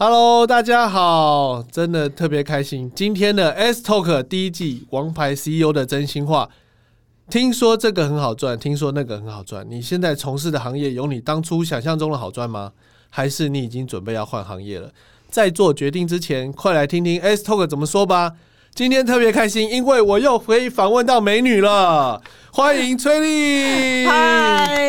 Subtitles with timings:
[0.00, 2.88] Hello，大家好，真的特别开心。
[2.94, 6.48] 今天的 S Talk 第一季王牌 CEO 的真心话，
[7.28, 9.66] 听说这个很好赚，听说那个很好赚。
[9.68, 12.70] 你现在从事的行业有你当初想象中的好赚吗？
[13.10, 14.88] 还是你已经准备要换行业了？
[15.28, 18.34] 在做决定之前，快来听听 S Talk 怎么说吧。
[18.72, 22.22] 今天特别开心，因为我又可以访问到美女了。
[22.52, 24.88] 欢迎崔丽，嗨，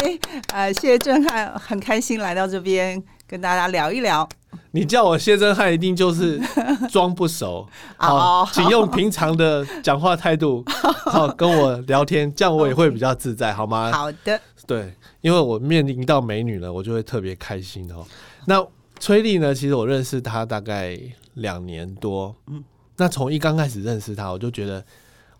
[0.53, 4.29] 呃，谢谢震撼，很开心来到这边跟大家聊一聊。
[4.71, 6.39] 你叫我谢震撼，一定就是
[6.89, 7.67] 装不熟。
[7.97, 10.63] 好，请用平常的讲话态度，
[11.05, 13.91] 好跟我聊天，这样我也会比较自在，好吗？
[13.91, 14.39] 好的。
[14.67, 18.05] 对，因为我面临到美女了，我就会特别开心哦。
[18.45, 18.63] 那
[18.99, 19.55] 崔丽呢？
[19.55, 20.99] 其实我认识她大概
[21.35, 22.63] 两年多，嗯。
[22.97, 24.83] 那从一刚开始认识她，我就觉得，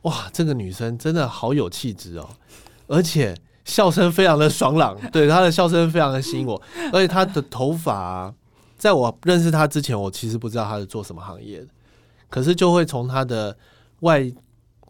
[0.04, 2.28] 哇，这个女生真的好有气质哦，
[2.88, 3.36] 而且
[3.66, 6.60] 笑声非常的爽朗，对她的笑声非常的吸引我，
[6.94, 8.34] 而且她的头发，
[8.80, 11.68] 在我认识她之前，我其实不知道她是做什么行业的，
[12.30, 13.56] 可是就会从她的
[14.00, 14.32] 外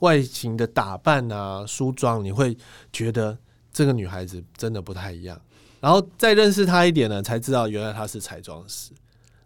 [0.02, 2.56] 外形的打扮啊、梳妆，你会
[2.94, 3.38] 觉得
[3.73, 5.42] 这个女孩子真的不太一样。
[5.81, 8.92] 然后再认识她一点呢，才知道原来她是彩妆师，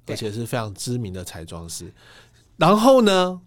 [0.07, 1.93] 而且是非常知名的彩妆师。
[2.57, 3.39] 然后呢，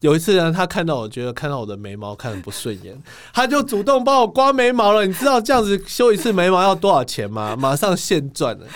[0.00, 2.98] 有一次呢，他看到我觉得看到我的眉毛看的不顺眼，
[3.34, 5.06] 他就主动帮我刮眉毛了。
[5.06, 7.54] 你知道这样子修一次眉毛要多少钱吗？
[7.60, 8.66] 马上现赚了，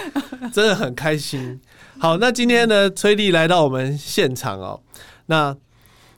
[0.52, 1.58] 真的很开心。
[1.98, 4.80] 好，那今天呢，崔丽来到我们现场哦，
[5.26, 5.56] 那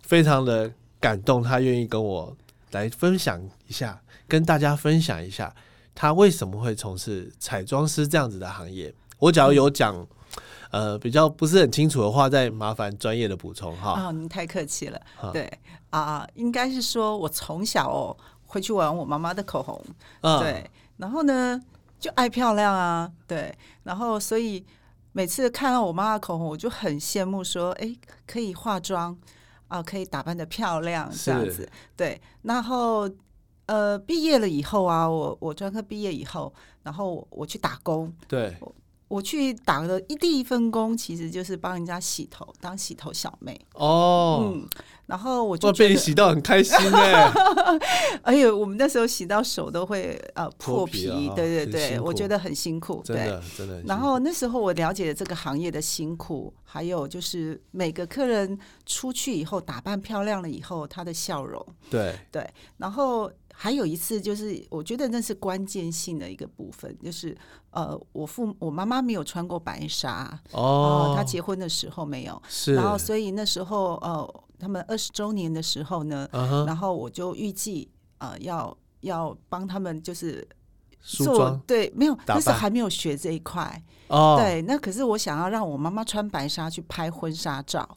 [0.02, 2.36] 非常的感动，他愿意跟我
[2.72, 5.54] 来分享一下，跟大家分享一下
[5.94, 8.92] 他为什么会从事彩妆师这样子的行业。
[9.18, 10.06] 我假如有讲。
[10.70, 13.92] 呃，比较不是很清楚的话，再麻烦专业的补充哈。
[13.92, 15.00] 啊，您太客气了。
[15.32, 15.50] 对
[15.90, 19.80] 啊，应该是说我从小哦会去玩我妈妈的口红，
[20.40, 21.60] 对，然后呢
[21.98, 24.64] 就爱漂亮啊，对，然后所以
[25.12, 29.16] 每次看到我妈的口红，我就很羡慕，说哎可以化妆
[29.68, 31.68] 啊，可以打扮的漂亮这样子。
[31.96, 33.08] 对，然后
[33.66, 38.12] 呃毕业了以后啊，我我专科毕业以后，然后我去打工。
[38.26, 38.56] 对。
[39.08, 43.56] 我去打的一第一份工，其实就是帮人家洗头，当洗头小妹。
[43.74, 44.68] 哦，嗯，
[45.06, 47.32] 然后我就被你洗到很开心哎！
[48.22, 53.80] 哎呦，我们那时候洗到手都会呃破皮，对对对，我觉得很辛苦，真的真的。
[53.82, 63.30] 然后那时候我了解了这个行业的辛苦，还有就是每个客人出去以后打扮漂亮了以后，他的笑容，对对，然后。
[63.58, 67.34] 还有一次，就是我觉得那是关键性的一个部分，就是
[67.70, 76.28] 呃，我父我妈妈没有穿过白纱哦，她结婚的时候没有，是，然后所以那时候呃，他们二十周年的时候呢，
[76.66, 80.46] 然后我就预计呃要要帮他们就是
[81.06, 83.82] 做对，没有那时候还没有学这一块。
[84.08, 87.88] 哦，对，那可是我想要让我妈妈穿白纱去拍婚纱照，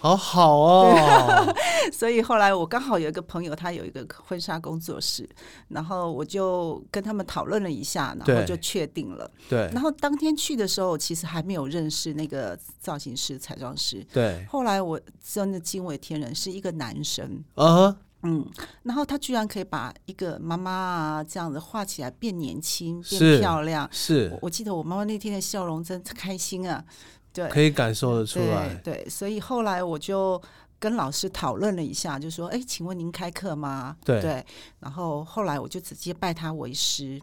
[0.00, 1.54] 好好哦。
[1.92, 5.28] 所以后来我刚好有一个朋友，他有一个婚纱工作室，
[5.68, 9.30] 然后我就跟他们讨论了一下，然后就确定了。
[9.46, 9.68] 对。
[9.74, 14.02] 然后当天去的时候，其实还没有认识那个造型师、彩妆师。
[14.10, 14.46] 对。
[14.48, 17.44] 后来我真的惊为天人，是一个男生。
[17.56, 17.94] 啊。
[18.22, 18.44] 嗯，
[18.82, 23.88] 然后他居然可以把一个妈妈啊这样子画起来变年轻、变漂亮。
[23.92, 26.84] 是，我记得我妈妈那天的笑容真开心啊，
[27.32, 28.74] 对，可以感受得出来。
[28.84, 30.40] 对，所以后来我就。
[30.80, 34.46] 跟老师讨论了一下，就说：“哎，请问您开课吗？”对，对
[34.80, 37.20] 然后后来我就直接拜他为师。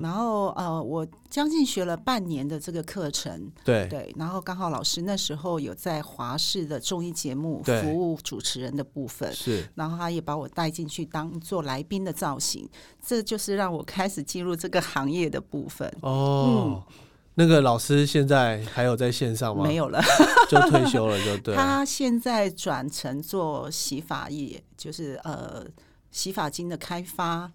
[0.00, 3.50] 然后呃，我将近学了半年的这个课程。
[3.64, 4.14] 对对。
[4.16, 9.30] 然后刚好老师那时候有在华视的综艺节目服务主持人的部分。
[9.34, 9.68] 是。
[9.74, 12.66] 然后他也把我带进去当做来宾的造型，
[13.04, 15.92] 这就是让我开始进入这个行业的部分。
[16.00, 16.82] 哦。
[16.88, 16.94] 嗯。
[17.38, 19.62] 那个老师现在还有在线上吗？
[19.62, 20.02] 没有了，
[20.50, 21.54] 就退休了，就对。
[21.54, 25.64] 他现在转成做洗发液，就是呃
[26.10, 27.48] 洗发精的开发。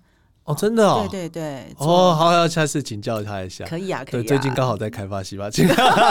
[0.45, 1.75] 哦，真的哦，对对对。
[1.79, 3.65] 哦，好，要下次请教他一下。
[3.65, 4.23] 可以啊，可以。
[4.23, 5.67] 最近刚好在开发洗发精。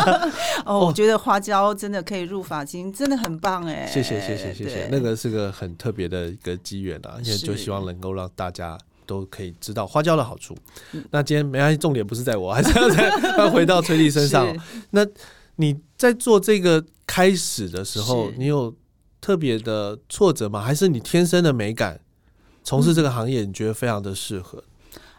[0.67, 3.87] 哦，我觉得花椒真的可以入发精，真的很棒哎。
[3.87, 8.79] 谢谢谢谢谢谢，那个是个很特别的一个机缘啊，而且就希望能够让大家。
[9.07, 10.57] 都可以知道花椒的好处。
[11.11, 14.55] 那今天没关系，重点不是在我，还是要再要回到崔丽身上。
[14.91, 15.07] 那
[15.57, 18.75] 你在做这个开始的时候，你有
[19.21, 20.61] 特别的挫折吗？
[20.61, 22.01] 还是你天生的美感，
[22.65, 24.63] 从事这个行业，你觉得非常的适合？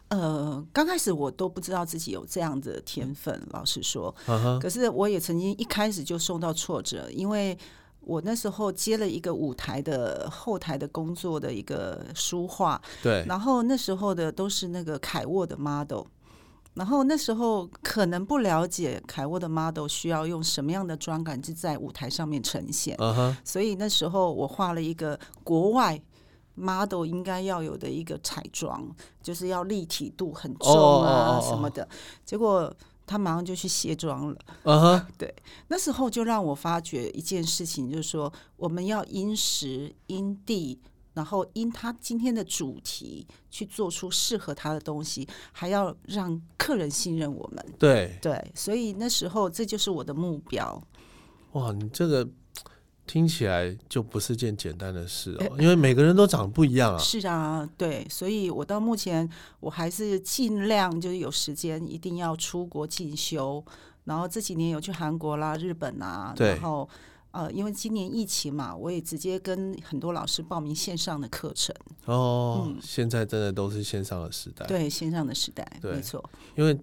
[0.09, 4.13] 呃，刚开始我都不知道自己有这样的天分，老实说。
[4.61, 7.57] 可是我也曾经一开始就受到挫折，因为。
[8.05, 16.03] 我那时候接了一个舞台的后台的工作的一个书画，对，然后那时候的都是那个凯沃的 model，
[16.73, 22.97] 然后那时候可能不了解凯沃的 model 需要用什么样的妆感就在舞台上面呈现，
[23.43, 26.01] 所以那时候我画了一个国外
[26.55, 28.85] model 应该要有的一个彩妆，
[29.21, 31.87] 就是要立体度很重啊什么的，
[32.25, 32.71] 结果
[33.13, 34.39] 他马上就去卸妆了。
[34.63, 35.33] 嗯哼， 对，
[35.67, 40.79] 那时候就让我发觉一件事情，就是说我们要因时因地。
[41.15, 47.63] 然后因他今天的主题去做出适合他的东西，还要让客人信任我们。
[47.77, 50.81] 对对，所以那时候这就是我的目标。
[51.51, 52.27] 哇，你这个
[53.05, 56.97] 听起来就不是件简单的事哦，因为每个人都长得不一样啊。
[56.97, 59.29] 是啊，对，所以我到目前
[59.59, 63.63] 我还是尽量就是有时间一定要出国进修，
[64.05, 66.89] 然后这几年有去韩国啦、日本啊，然后。
[67.33, 71.75] 呃，因为今年疫情嘛，我也直接跟很多老师报名线上的课程。
[72.05, 74.63] 哦，现在真的都是线上的时代。
[74.67, 76.23] 对，线上的时代，没错。
[76.55, 76.79] 因为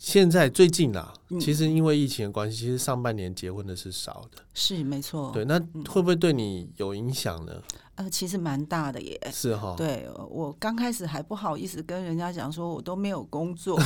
[0.00, 4.42] 现在最近啊，其实因为疫情的关系，其实上半年结婚的是少的。
[4.54, 5.30] 是，没错。
[5.30, 5.60] 对，那
[5.90, 7.52] 会不会对你有影响呢？
[7.96, 9.74] 呃，其实蛮大的耶，是哈。
[9.76, 13.78] 对我刚开始还不好意思跟人家讲说，我都没有工作。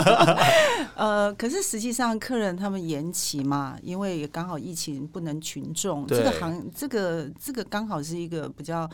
[0.96, 8.88] 呃，可是实际上客人他们延期嘛，因为也刚好疫情不能群众，这个行这个这个刚好是一个比较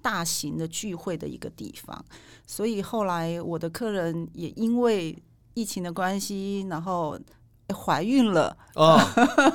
[0.00, 2.04] 大型的聚会的一个地方，
[2.46, 5.18] 所以后来我的客人也因为
[5.58, 7.18] 疫情的关系，然后。
[7.84, 8.98] 怀孕了哦，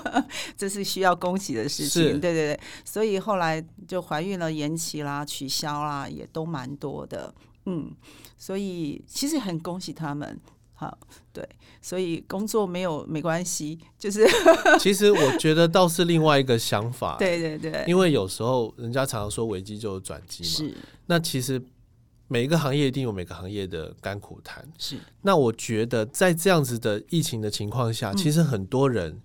[0.56, 2.22] 这是需要恭喜的事情。
[2.22, 7.34] 对对对，所以后来就怀孕了，延期啦、取消啦，也都蛮多的。
[7.66, 7.92] 嗯，
[8.38, 10.40] 所以其实很恭喜他们。
[10.76, 10.96] 好，
[11.34, 11.44] 对，
[11.82, 14.28] 所以工作没有没关系，就是。
[14.80, 17.16] 其实我觉得倒是另外一个想法。
[17.18, 20.50] 对对对，因为有时候人家常常说危机就有转机嘛。
[20.50, 20.78] 是。
[21.08, 21.60] 那其实。
[22.34, 24.68] 每一个行业一定有每个行业的甘苦谈。
[24.80, 29.22] 是，那我觉得在这样子的疫情的情况下，其实很多人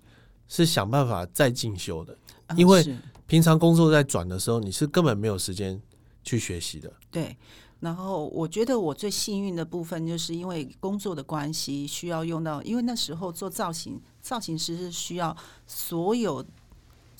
[0.47, 2.15] 是想办法再进修的，
[2.55, 2.85] 因为
[3.25, 5.81] 平常工作在转的时候，你是根本没有时间
[6.23, 6.93] 去学习的。
[7.09, 7.35] 对。
[7.79, 15.35] 然后我觉得我最幸运的部分，就是因为工作的关系，需要用到，因为那时候做造型，造型师是需要
[15.65, 16.45] 所有。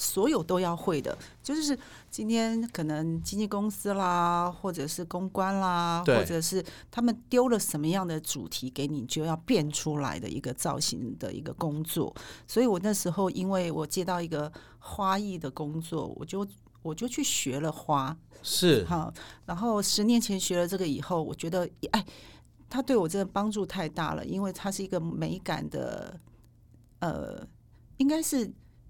[0.02, 1.78] 所有都要会的，就是
[2.10, 12.16] 今天可能经纪公司啦，或者是公关啦，或者是他们丢了什么样的主题给你，就要变出来的一个造型的一个工作。
[12.48, 14.50] 所以我那时候，因为我接到一个
[14.80, 16.48] 花艺的工作，我就
[16.82, 19.14] 我就去学了花，是好。
[19.46, 22.06] 然后十年前学了这个以后，我觉得哎，
[22.70, 26.18] 他对我真的帮助太大了，因为它是一个美感的，
[27.00, 27.46] 呃，
[27.98, 28.50] 应该是。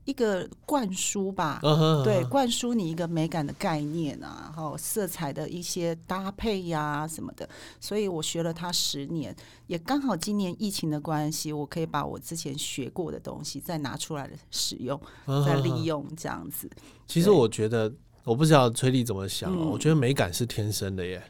[0.10, 1.60] 一个灌输吧，
[2.04, 7.48] 对，灌输你一个美感的概念啊，然后色彩的一些搭配呀什么的。
[7.80, 9.36] 所以我学了它十年，
[9.68, 15.00] 也刚好今年疫情的关系，我可以把我之前学过的东西再拿出来使用，
[15.46, 16.68] 再利用这样子。
[17.06, 21.22] 其实我觉得，我不知道崔丽怎么想，我觉得美感是天生的耶。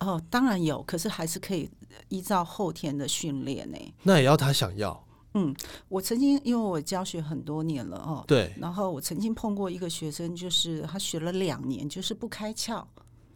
[0.00, 1.70] 哦，当然有，可是还是可以
[2.08, 3.78] 依照后天的训练呢。
[4.02, 5.05] 那也要他想要。
[5.38, 5.54] 嗯，
[5.90, 12.76] 我曾经因为我教学很多年了哦，对，然后我曾经碰过一个学生，就是他学了两年，就是不开窍，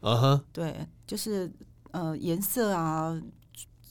[0.01, 1.53] 啊哈，对，就是
[1.91, 3.21] 呃颜色啊，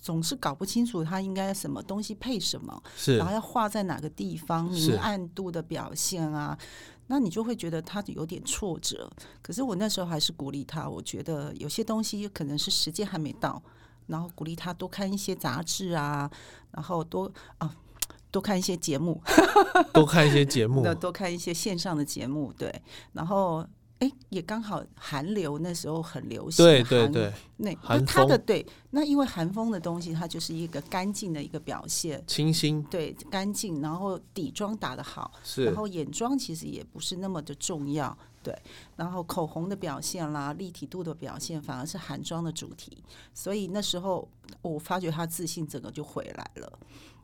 [0.01, 6.57] 总是搞不清楚他应该什么东西配什么，是，然后要画在哪个地方，明暗度的表现啊，
[7.05, 9.07] 那你就会觉得他有点挫折。
[9.43, 13.61] 可是我那时候还是鼓励他，我觉得有些东西可能是时间还没到，
[14.07, 16.27] 然后鼓励他多看一些杂志啊，
[16.71, 17.71] 然后多啊。
[18.31, 19.21] 多看一些节目，
[19.91, 22.73] 多看一些节目，多看一些线上的节目，对。
[23.13, 23.65] 然后，
[23.99, 27.33] 哎，也刚好韩流那时候很流行，对对对。
[27.57, 33.81] 那那他的对，那因为韩风的东西，它就是一个干净的一个表现，清新，对，干净。
[33.81, 35.65] 然后底妆打得好，是。
[35.65, 38.55] 然后眼妆其实也不是那么的重要，对。
[38.95, 43.03] 然后口红的表现啦，立体度的表现，反而是韩妆的主题。
[43.33, 44.29] 所以那时候
[44.61, 46.79] 我发觉他自信整个就回来了。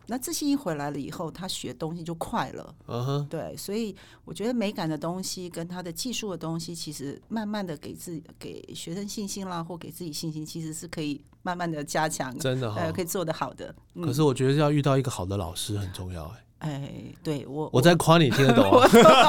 [0.07, 2.75] 那自信一回来了以后，他学东西就快了。
[2.87, 13.73] 嗯哼，对，所以我觉得美感的东西跟他的技术的东西，其实慢慢的给自己给学生信心啦，或给自己信心，其实是可以慢慢的加强，真的呃，可以做得好的。
[14.01, 16.41] 可是我觉得要遇到一个好的老师很重要，哎。
[16.59, 18.71] 哎，对我我在夸你听得懂，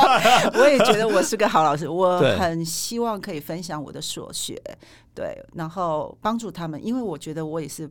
[0.54, 4.58] 我也觉得我是个好老师，我 很希望可以分享我的所学，
[5.14, 7.90] 对，然后帮助他们，因为我觉得我也是。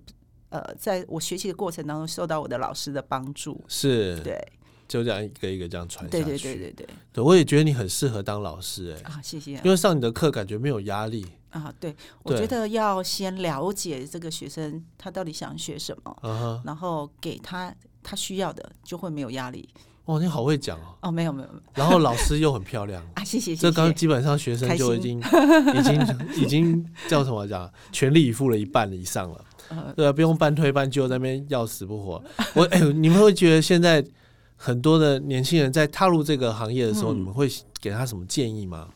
[0.50, 4.40] 呃，在我学习的过程当中，受到我的老师的帮助，是对，
[4.88, 6.24] 就这样一个一个这样传下去。
[6.24, 9.54] 对对对对对，对我也觉得你很适合当老师哎啊，谢谢。
[9.64, 17.74] 因为上你的课感觉没有压力啊，对，我觉得要先了解这个学生他到底想学什么，然后给他
[18.04, 19.68] 他需要的，就会没有压力。
[20.06, 20.96] 哦，你好会讲哦！
[21.02, 23.56] 哦，没有没有，然后老师又很漂亮 啊，谢谢。
[23.56, 29.44] 这刚基本上学生就已经已经已经叫什么讲，全力以赴了一半以上了。
[29.95, 32.24] 对啊，不用半推半就，在那边要死不活。
[32.53, 34.05] 我哎，你们会觉得现在
[34.55, 37.50] 很多的年轻人在踏入这个行业的时候，你们会
[37.81, 38.88] 给他什么建议吗？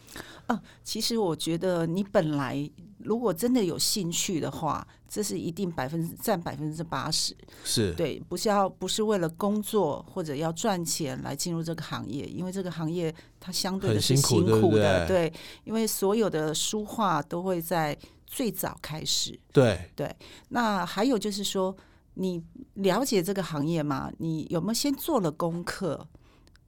[0.48, 7.36] 啊，其实我觉得你本来如果真的有兴趣的话，这是一定百分之占百分之八十。
[7.64, 15.08] 是对，不是要不是为了工作或者要赚钱来进入这个行业，因为这个行业它相对的是辛苦的。
[15.08, 15.32] 对，
[15.66, 17.98] 因为所有的书画都会在。
[18.30, 20.16] 最早开始，对对，
[20.50, 21.76] 那还有就是说，
[22.14, 22.42] 你
[22.76, 24.12] 了解这个行业吗？
[24.20, 26.08] 你有没有先做了功课？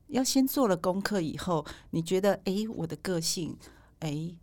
[0.07, 3.55] 要先做了功课以后，你觉得，哎，我的个性，
[3.99, 4.33] 哎，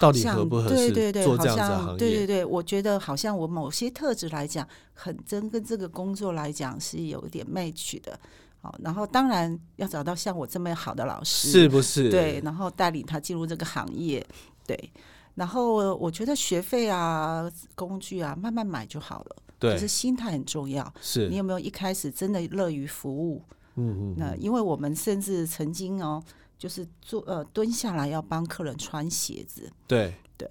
[0.00, 0.74] 到底合不合适？
[0.74, 8.18] 对对对，做这样子行业，对对对，我觉得好像我某些特质来讲，很真跟这个工作来讲是有一点 match 的。
[8.60, 12.10] 好，然后当然要找到像我这么好的老师，是不是？
[12.10, 14.26] 对，然后带领他进入这个行业，
[14.66, 14.92] 对。
[15.34, 19.36] 然后我觉得学费啊、工具啊，慢慢买就好了。
[19.58, 20.92] 对，可是心态很重要。
[21.00, 23.42] 是你有没有一开始真的乐于服务？
[23.76, 24.14] 嗯嗯。
[24.16, 26.22] 那因为我们甚至曾经哦，
[26.58, 29.70] 就是坐呃蹲下来要帮客人穿鞋子。
[29.88, 30.48] 对对，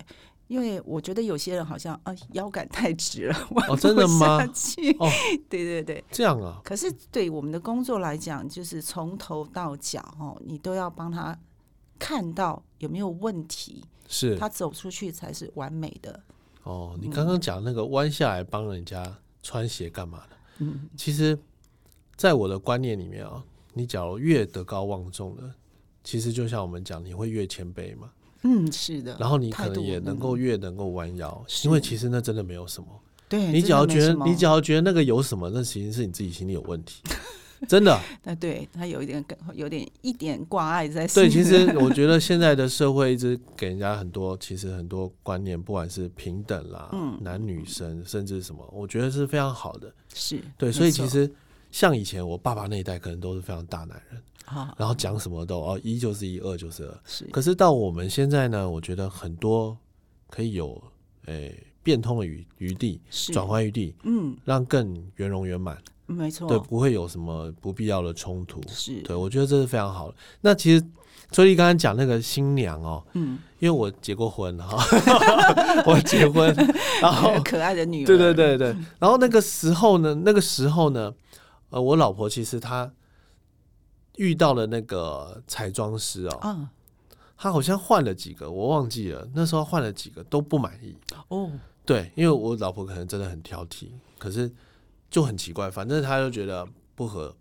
[0.47, 4.43] 因为我觉得有些人好像啊腰杆太直了，哦，真的吗？
[4.99, 5.09] 哦，
[5.49, 6.59] 对对对，这样啊。
[6.63, 11.37] 可是对我们的工作来讲，就是从头到脚哦，你都要帮他
[11.99, 13.83] 看到有没有问题。
[14.13, 16.21] 是他走出去才是完美的。
[16.61, 19.03] 哦，你刚刚讲那个弯下来帮人家
[19.41, 20.35] 穿鞋干嘛的？
[20.59, 21.37] 嗯，其实，
[22.15, 23.43] 在我的观念里面啊，
[23.73, 25.51] 你假如越德高望重的，
[26.03, 28.11] 其实就像我们讲，你会越谦卑嘛。
[28.43, 29.17] 嗯，是的。
[29.19, 32.87] 然后你可能也能够越能够弯腰，因为其实那真的没有什么。
[33.27, 37.01] 对你只要觉得，你只要觉得那个有什么，那其实是你自己心里有问题。
[37.69, 41.07] 真的，那对他有一点，有点一点挂碍在。
[41.07, 49.93] 对，其实 我觉得现在的社会一直给人家很多，其实很多观念，不管是平等啦，嗯，男女生，甚至什么，我觉得是非常好的。
[50.13, 51.31] 是对，所以其实
[51.71, 56.99] 像以前我爸爸那一代，可能都是非常大男人啊，然后讲什么都哦，一就是一，二就是二。
[57.05, 59.77] 是，可是到我们现在呢，我觉得很多
[60.29, 60.81] 可以有
[61.25, 63.01] 诶变通的余余地，
[63.31, 65.77] 转换余地，嗯，让更圆融圆满。
[66.05, 68.61] 没错，对，不会有什么不必要的冲突。
[68.67, 70.15] 是，对我觉得这是非常好的。
[70.41, 70.85] 那其实，
[71.31, 74.77] 所以刚才讲那个新娘哦，嗯，因为我结过婚哈，
[75.87, 76.53] 我结婚，
[77.01, 78.67] 然后可爱的女儿，对对对对。
[78.99, 81.13] 然后那个时候呢，那个时候呢，
[81.69, 82.91] 呃，我老婆其实她
[84.17, 86.67] 遇到了那个彩妆师哦，嗯，
[87.37, 89.25] 她好像换了几个，我忘记了。
[89.33, 90.93] 那时候换了几个都不满意
[91.29, 91.49] 哦。
[91.85, 93.87] 对，因为我老婆可能真的很挑剔，
[94.19, 94.51] 可是。
[95.13, 97.35] 就很奇怪，反正他就觉得不合。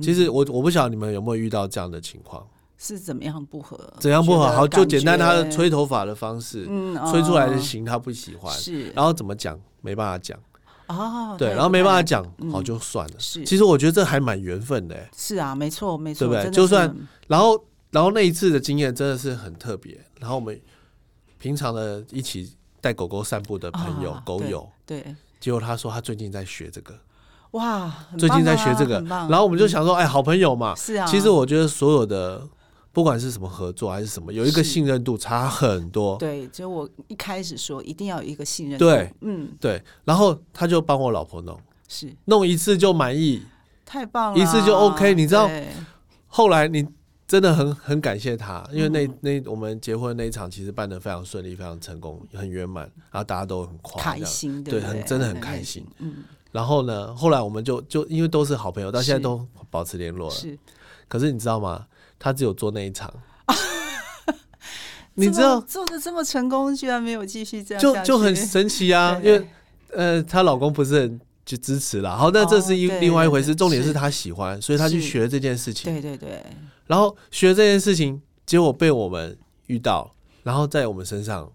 [0.00, 2.46] 其实我我不晓得你们有没有遇到这样的情况，
[2.76, 3.92] 是怎么样不合？
[3.98, 4.46] 怎样不合？
[4.46, 6.64] 好，就简单，他的吹头发的方式，
[7.10, 8.90] 吹出来的型他不喜欢，是。
[8.90, 10.38] 然后怎么讲没办法讲
[10.86, 13.14] 哦，对，然后没办法讲，好就算了。
[13.18, 15.08] 是，其实我觉得这还蛮缘分的。
[15.16, 16.50] 是啊，没错，没错，对不对？
[16.52, 16.94] 就算
[17.26, 17.60] 然后
[17.90, 19.98] 然后那一次的经验真的是很特别。
[20.20, 20.60] 然后我们
[21.38, 26.94] 平常的一起带狗狗散步的朋友狗友，对，结果他说他最近在学这个。
[27.52, 31.06] 哇，最近在学这个，然后我们就想说，哎，好朋友嘛，是啊。
[31.06, 32.46] 其实我觉得所有的，
[32.92, 36.16] 不管是什么合作还是什么，有一个信任度差很多。
[36.18, 38.78] 对，就我一开始说，一定要有一个信任。
[38.78, 39.82] 对，嗯，对。
[40.04, 43.42] 然后他就帮我老婆弄，是弄一次就满意，
[43.86, 45.14] 太棒了，一次就 OK。
[45.14, 45.50] 你知道，
[46.26, 46.86] 后来你
[47.26, 56.24] 真的很很感谢他，因为那那我们结婚那一场其实办的非常顺利，非常成功，很圆满，然后大家都很开心，对，很真的很开心，嗯。
[56.50, 57.14] 然后呢？
[57.14, 60.34] 后来我们就就因为都是好朋友，到现在都保持联络了。
[60.34, 60.58] 是，
[61.06, 61.86] 可是你知道吗？
[62.18, 63.12] 他只有做那一场。
[65.14, 69.20] 你知道做的这么成功，居然没有继续这样，就就很神奇啊！
[69.22, 69.46] 因为
[69.92, 72.16] 呃，她老公不是很就支持啦。
[72.16, 73.54] 好，那这是一另外一回事。
[73.54, 75.92] 重点是她喜欢，所以她去学这件事情。
[75.92, 76.42] 对对对。
[76.86, 79.36] 然后学这件事情，结果被我们
[79.66, 80.14] 遇到，
[80.44, 81.50] 然后在我们身上。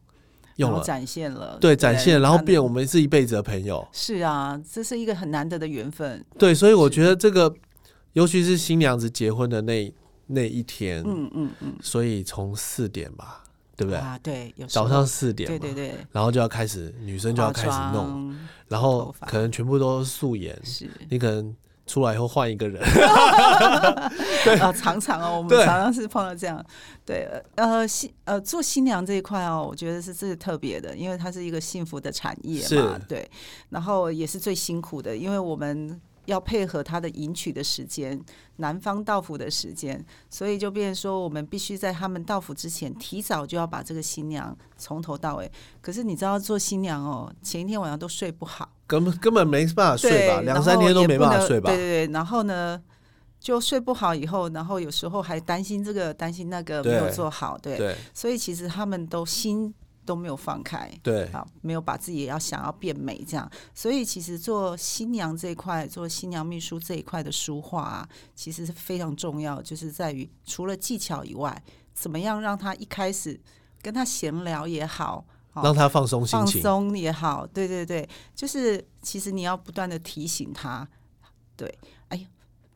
[0.58, 0.82] 用了。
[0.84, 3.88] 展现了，对展现，然后变我们是一辈子的朋友。
[3.92, 6.24] 是啊，这是一个很难得的缘分。
[6.38, 7.54] 对，所以我觉得这个，
[8.14, 9.94] 尤其是新娘子结婚的那
[10.28, 13.44] 那一天，嗯嗯嗯，所以从四点吧，
[13.76, 14.00] 对不对？
[14.00, 18.36] 啊，对，早上四点，对对对，然后就要开始，女生就要开始弄，
[18.68, 20.90] 然后可能全部都是素颜，是。
[21.10, 22.82] 你可能出来以后换一个人，
[24.44, 24.60] 对。
[24.60, 26.64] 啊，常常哦，我们常常是碰到这样，
[27.06, 33.30] 对，呃，新呃做新娘这一块哦，我觉得是最特别的，因为它是一个幸福的产业嘛，对，
[33.70, 36.00] 然后也是最辛苦的，因为我们。
[36.26, 38.20] 要配合他的迎娶的时间，
[38.58, 45.52] 男方到府的时间，所以就变成说，我们必须在他们到府之前，提早就要把这个新娘从头到尾。
[45.82, 51.70] 可是你知道，做新娘哦，前一天晚上都睡不好，根本根本没办法睡吧，两三天都没办法睡吧。
[51.70, 52.82] 对对对，然后呢，
[53.40, 59.74] 就睡不好，以后然后有时候还担心这个担心那个没有做好，对，所以其实他们都心。
[60.06, 73.40] 都没有放开，对，啊，没有把自己要想要变美这样，所以其实做新娘这一块，做新娘秘书这一块的书画啊，其实是非常重要，就是在于除了技巧以外，怎么样让他一开始
[73.82, 80.88] 跟他闲聊也好，让他放松心情，放松也好，对对对，就是其实你要不断的提醒他，
[81.56, 81.78] 对，
[82.10, 82.28] 哎呀，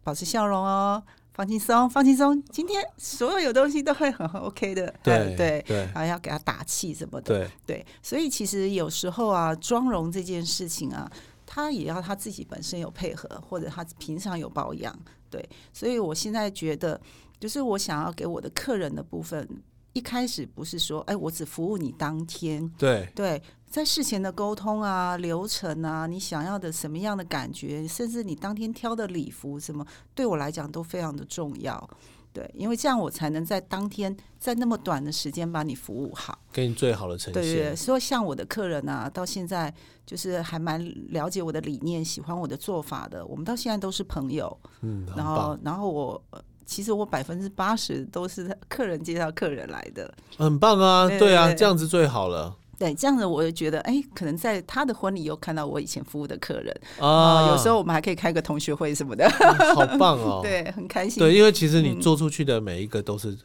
[0.04, 1.04] 保持笑容哦。
[1.38, 2.41] 放轻松，放轻松。
[2.46, 7.86] 今天所有有东西都会很 OK 的，对对对，然后要给他打气什么的，对对。
[8.01, 11.08] 所以其实有时候啊，妆容这件事情啊，
[11.46, 14.98] 他也要他自己本身有配合，或者他平常有保养，
[15.29, 15.48] 对。
[15.72, 17.00] 所以我现在觉得，
[17.39, 19.48] 就是我想要给我的客人的部分。
[19.94, 31.90] 一开始不是说，哎，我只服务你当天，对对，在事前的沟通啊、流程啊，你想要的什么样的感觉，甚至你当天挑的礼服什么，对我来讲都非常的重要，
[32.34, 37.44] 对，因为这样我才能在当天在那么短的时间把你服务好，给你最好的呈现。
[37.44, 39.74] 对对，所以像我的客人啊，到现在
[40.06, 46.24] 就是还蛮了解我的理念，喜欢我的做法的，我们到现在都是朋友，嗯，然后然后我。
[46.70, 51.08] 其实我百分之八十都是客人介绍客人来的，很棒啊！
[51.08, 52.54] 对啊，这样子最好了。
[52.78, 59.28] 对，这样子我就觉得，哎，可能在他的婚礼又看到我以前服务的客人啊，有时候我们还可以开个同学会什么的，
[59.74, 60.42] 好棒哦！
[60.46, 61.20] 对，很开心。
[61.20, 63.38] 对，因为其实你做出去的每一个都是，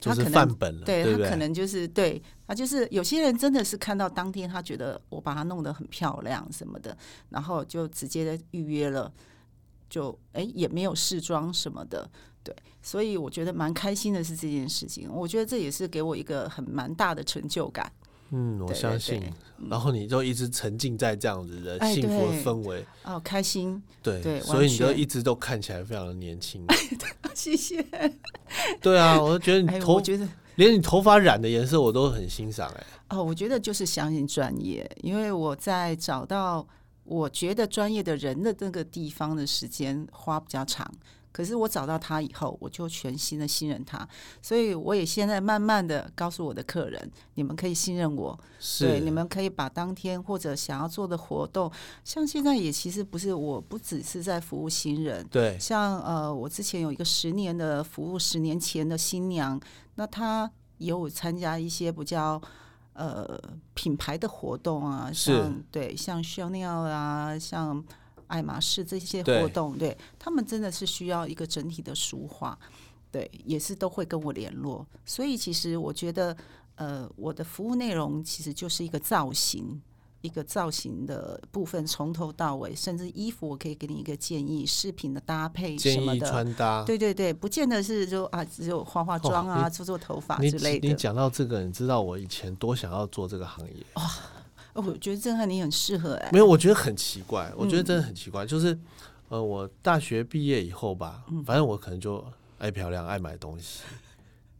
[0.00, 0.84] 就是范本了。
[0.84, 6.96] 对他可能就是对他就是有些人真的是看到当天他觉得我把它弄得很漂亮什么的，
[7.30, 9.12] 然后就直接预约了。
[9.88, 12.10] 就哎，也没有试妆什么的，
[12.42, 15.08] 对，所以我觉得蛮开心的是这件事情。
[15.08, 17.92] 我觉得这也是给我一个很蛮大的成就感。
[18.30, 19.22] 嗯，我相信。
[19.70, 23.82] 然后你就一直沉浸在这样子的幸福的氛围，哦，开心。
[24.02, 26.64] 对对，所以你就一直都看起来非常的年轻。
[27.34, 27.84] 谢谢。
[28.80, 32.70] 对啊，我就觉得你头，觉得连你头发染的颜色我都很欣赏。
[32.70, 36.66] 哎，哦，我觉得就是相信专业，因为我在找到。
[37.06, 40.90] 我觉得专业的人的那个地方的时间花比较长，
[41.34, 44.08] 可是我找到他以后，我就全心的信任他，
[44.40, 48.38] 所以我也现在慢慢的告诉我的客人，你们可以信任我，
[48.78, 51.68] 对，你们可以把当天或者想要做的活动，
[52.04, 59.60] 像现在也其实不是，我不只是在服务新人，对，像呃，我之前有一个十年的服务，十年前的新娘，
[59.96, 62.40] 那她有参加一些比较。
[62.96, 63.36] 呃，
[63.74, 67.84] 品牌的活动啊，像对，像 Chanel 啊，像
[68.26, 72.58] 爱马仕这些活动，对他们真的是需要一个整体的书画，
[73.10, 74.86] 对，也是都会跟我联络。
[75.04, 76.36] 所以其实我觉得，
[76.76, 79.80] 呃，我的服务内容其实就是一个造型。
[80.24, 90.88] 一个造型的部分，从头到尾，甚至衣服，我可以给你一个建议，饰品的搭配什么的，穿搭，对对对，不见得是就啊，只有化化妆啊，做做头发之类的。
[90.88, 93.84] 你讲到这个，你知道我以前多想要做这个行业
[94.74, 94.84] 哇！
[94.86, 98.78] 我觉得郑汉你很适合哎，没有，我觉得很奇怪，我觉得真的很奇怪，就是
[99.28, 102.24] 呃，我大学毕业以后吧，反正我可能就
[102.58, 103.80] 爱漂亮，爱买东西。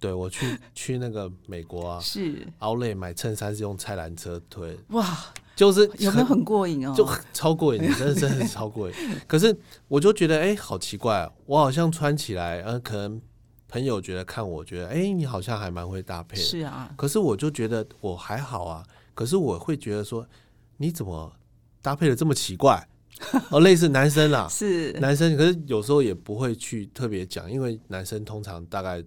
[0.00, 5.16] 对，我去去那个美国啊，是奥莱买衬衫是用菜篮车推，哇，
[5.56, 6.92] 就是有没有很过瘾哦？
[6.94, 8.94] 就超过瘾，真的真的超过瘾。
[9.26, 9.56] 可是
[9.88, 13.18] 我就觉得，哎，好奇怪，我好像穿起来，呃，可能
[13.66, 16.92] 朋友觉得看我觉得，哎，你好像还蛮会搭配，是啊。
[16.96, 20.26] 可是我就觉得我还好啊，可是我会觉得说，
[20.76, 21.32] 你怎么
[21.80, 22.86] 搭配的这么奇怪？
[23.50, 29.02] 哦，类似男生啦，是男生，可是有时候也不会去特别讲，因为男生通常大概。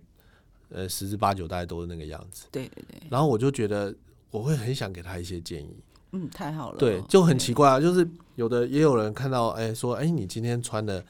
[0.70, 2.46] 呃，十之八九大概都是那个样子。
[2.52, 3.02] 对对对。
[3.10, 3.96] 然后我就觉得，
[4.30, 5.74] 我会很想给他一些建议。
[6.12, 6.78] 嗯，太好了。
[6.78, 11.02] 对，就很奇怪啊，就是有的也有人看到，哎，说，哎，你今天穿的，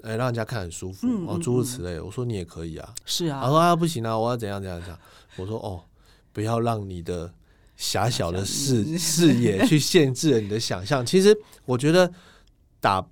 [0.00, 2.00] 哎，让人家看很舒服，哦，诸如此类。
[2.00, 2.94] 我说你也可以啊。
[3.04, 3.42] 是啊。
[3.42, 4.98] 他说啊，不行啊，我要怎样怎样怎样。
[5.36, 5.84] 我说哦，
[6.32, 7.30] 不要让你的
[7.76, 11.04] 狭小的视 视野去限制了你的想象。
[11.04, 12.12] 其实我觉得
[12.80, 13.06] 打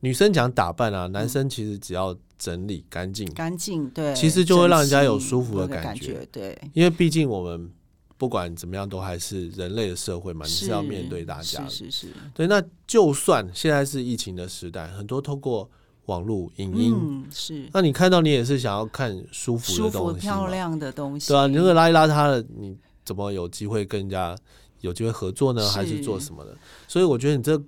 [0.00, 2.16] 女生讲打扮啊，男生其实只要。
[2.38, 7.70] 整理干净，干净对，其实就会让人家有舒服的感觉，对，因为毕竟我们
[8.18, 11.66] 不管怎么样，都还是人类的社会嘛，你是要面对大家。
[11.66, 12.06] 是是是。
[12.34, 15.66] 对，那就算现在是疫情的时代，很多透过
[16.04, 17.66] 网络影音，是。
[17.72, 24.36] 那你看到你也是想要看舒服、舒服、漂亮的东西，对啊，你如果邋里邋遢的，你怎么有机会跟人家
[24.82, 25.66] 有机会合作呢？
[25.70, 26.54] 还是做什么的？
[26.86, 27.58] 所以我觉得你这。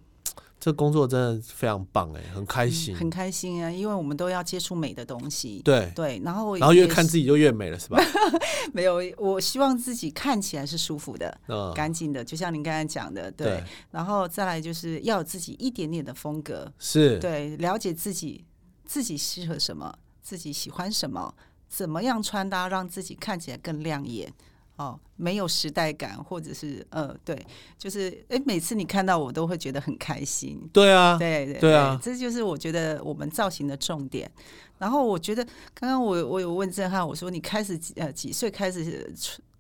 [0.61, 3.71] 这工作真的非常棒哎，很开心，很开心啊！
[3.71, 8.03] 因为我们都要接触美的东西，对对，然后然后越看自己就越美了，是吧？
[8.75, 11.41] 没有，我希望自己看起来是舒服的、
[11.77, 13.63] 干净的，就像您刚才讲的，对。
[13.93, 18.45] 然后再来就是要有自己一点点的风格，是对，了解自己
[18.85, 21.33] 自己适合什么，自己喜欢什么，
[21.69, 24.35] 怎么样穿搭让自己看起来更亮眼。
[24.79, 27.37] 哦，没有时代感，或者是呃，对，
[27.77, 30.57] 就是哎，每次你看到我都会觉得很开心。
[30.73, 34.31] 对啊，对对对啊，这就是我觉得我们造型的重点。
[34.79, 39.13] 然后我觉得刚刚我我有问郑汉，我说你开始呃几岁开始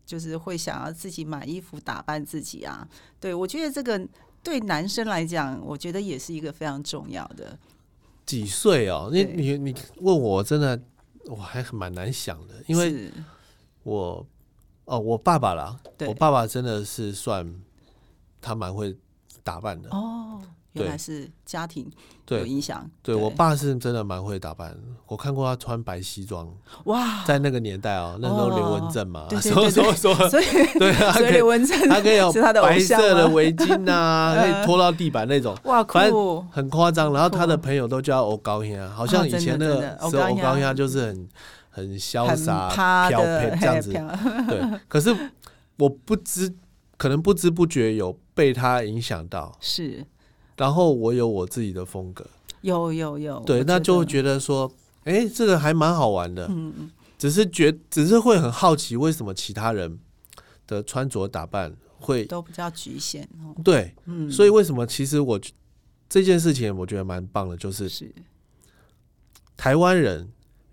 [0.06, 2.86] 就是会想要自己买衣服打扮自己啊？
[3.18, 4.00] 对我觉得这个
[4.40, 7.58] 对男生来讲，我觉得也是一个非常重要的。
[8.24, 9.10] 几岁哦？
[9.12, 10.80] 你你你问我真的
[11.24, 13.10] 我还蛮难想的，因为
[13.82, 14.24] 我。
[14.88, 17.46] 哦，我爸爸啦，我爸爸真的是算
[18.40, 18.96] 他蛮会
[19.44, 20.40] 打扮的哦。
[20.74, 21.90] 原来是家庭
[22.28, 22.88] 有影响。
[23.02, 26.48] 对我爸是真的蛮会打扮，我看过他穿白西装
[26.84, 30.44] 哇，在那个年代哦，那时候刘文正嘛，说说说，所以
[30.78, 37.12] 对啊， 刘文正他可以有 白色的围巾啊，可以拖到地板那种哇，酷，很夸张。
[37.12, 41.28] 然后他的朋友都叫欧高香，好像以前那个时候欧高香就是很。
[41.78, 43.08] 很潇洒、飘
[43.56, 44.80] 飘这样子，对。
[44.88, 45.14] 可是
[45.76, 46.52] 我不知，
[46.96, 50.04] 可能不知不觉有被他影响到，是。
[50.56, 52.26] 然后我有我自己的风格，
[52.62, 53.38] 有有有。
[53.46, 54.70] 对，那就会觉得说，
[55.04, 56.46] 哎，这个还蛮好玩的。
[56.48, 56.90] 嗯嗯。
[57.16, 59.98] 只是觉，只是会很好奇，为什么其他人
[60.66, 63.28] 的穿着打扮会都比较局限？
[63.62, 64.30] 对，嗯。
[64.30, 64.84] 所以为什么？
[64.86, 65.40] 其实我
[66.08, 68.12] 这件事情，我觉得蛮棒的，就是是
[69.56, 70.28] 台湾人。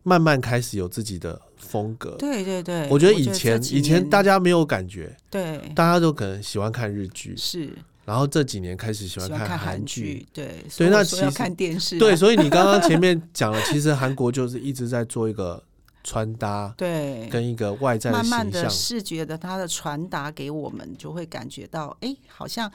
[0.08, 15.62] 慢慢开始有自己的风格，对对对，我觉得以前以前大家没有感觉，对，大家都可能喜欢看日剧，是，然后这几年开始喜欢看韩剧，对，所以那其实看电视，对，所以你刚刚前面讲了，其实韩国就是一直在做一个
[16.04, 22.72] 穿搭， 对，跟一个外在慢慢的视觉的它的传达给我们，就会感觉到，哎，好像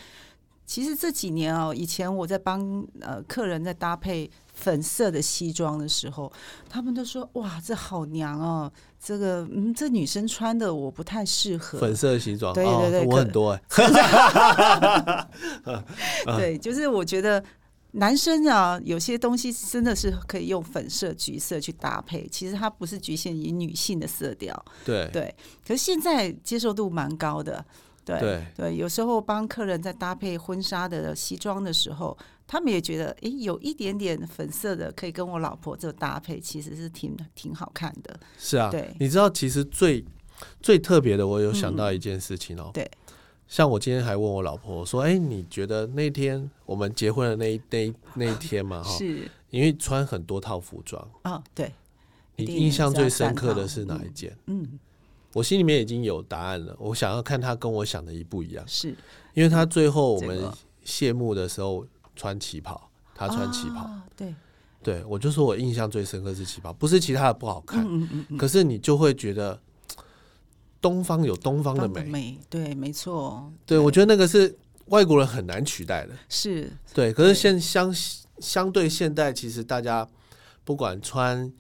[0.71, 4.31] 其实这几年哦，以前我在帮呃客人在搭配。
[4.53, 6.31] 粉色的西装的时候，
[6.69, 8.71] 他们都说：“哇，这好娘哦！
[9.03, 13.63] 这个，嗯，这女生穿的我不太适合。”粉色西装，对对对，我很多哎。
[16.37, 17.43] 对，就是我觉得
[17.93, 24.63] 男生啊，有些东西真的是可以用粉色、橘色去搭配，其实它不是局限于女性的色调。
[24.85, 25.35] 对对，
[25.67, 27.65] 可是现在接受度蛮高的。
[28.19, 32.17] 对对，有时候帮客人在搭配婚纱的西装的时候。
[32.53, 38.19] 他们也觉得，哎，有一点点粉色的，可以跟我老婆这搭配，其实是挺挺好看的。
[38.37, 40.05] 是啊，对，你知道，其实最
[40.61, 42.69] 最特别的，我有想到一件事情哦。
[42.75, 42.91] 对，
[43.47, 51.73] 像我今天还问我老婆说，哎，你觉得那天我们结婚的那一那那一天嘛，哈，是，因为穿很多套服装啊，对，
[52.35, 54.37] 你印象最深刻的是哪一件？
[54.47, 54.77] 嗯，
[55.33, 58.95] 我心里面已经有答案了，我想要看他跟我想的一不一样，是。
[59.35, 60.51] 因为他最后我们
[60.85, 61.87] 谢幕的时候。
[62.17, 64.35] 穿旗袍，他穿旗袍，对，
[64.83, 69.59] 对我就说我印象最深刻是旗袍，不是其他的不好看，嗯嗯嗯，可是你就会觉得
[70.83, 74.55] 东方有东方的美，美，对，没错，对我觉得那个是
[74.87, 76.71] 外国人很难取代的，是。
[76.93, 77.95] 对，可是现相
[78.39, 80.07] 相对现代，其实大家
[80.63, 81.51] 不管穿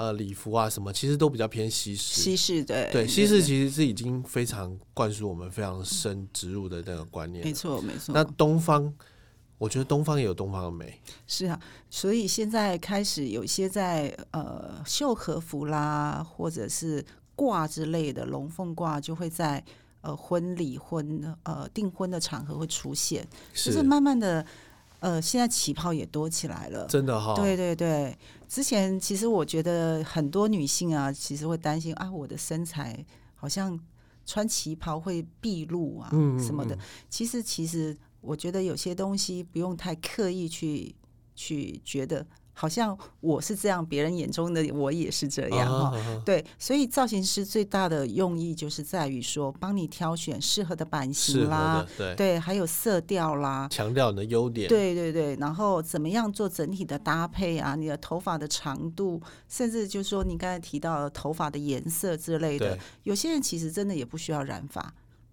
[0.00, 8.90] 呃礼服啊什么，其实都比较偏西式，西式对，对，西式其实是已经非常灌输我们非常深植入的那个观念，没错没错，那东方。
[9.58, 11.60] 我觉得东方也有东方的美，是啊，
[11.90, 17.04] 所以现在开始有些在呃绣和服啦，或者是
[17.36, 19.62] 挂之类的龙凤挂，就会在
[20.00, 24.42] 呃婚礼婚呃订婚的场合会出现，就是慢慢的
[25.00, 28.16] 呃现在旗袍也多起来了，真的哈，对对对，
[28.48, 33.78] 之前其实我觉得很多女性啊，其实会担心啊我的身材好像
[34.24, 36.08] 穿旗袍会毕露啊
[36.38, 37.96] 什么的，其实其实。
[38.22, 40.94] 我觉得有些东西不用太刻意去
[41.34, 42.26] 去觉得，
[42.60, 46.22] 好像我是这样，别人眼中的我也是这样哈。
[46.26, 51.86] 对，所以造型师最大的用意就是在于说，帮你挑选适合的版型啦，
[52.18, 54.68] 对，还有色调啦，强调你的优点。
[54.68, 57.74] 对对对，然后怎么样做整体的搭配啊？
[57.74, 59.18] 你的头发的长度，
[59.48, 64.92] 甚至就是说你刚才提到的头发的颜色之类的，有些人其实真的也不需要染发。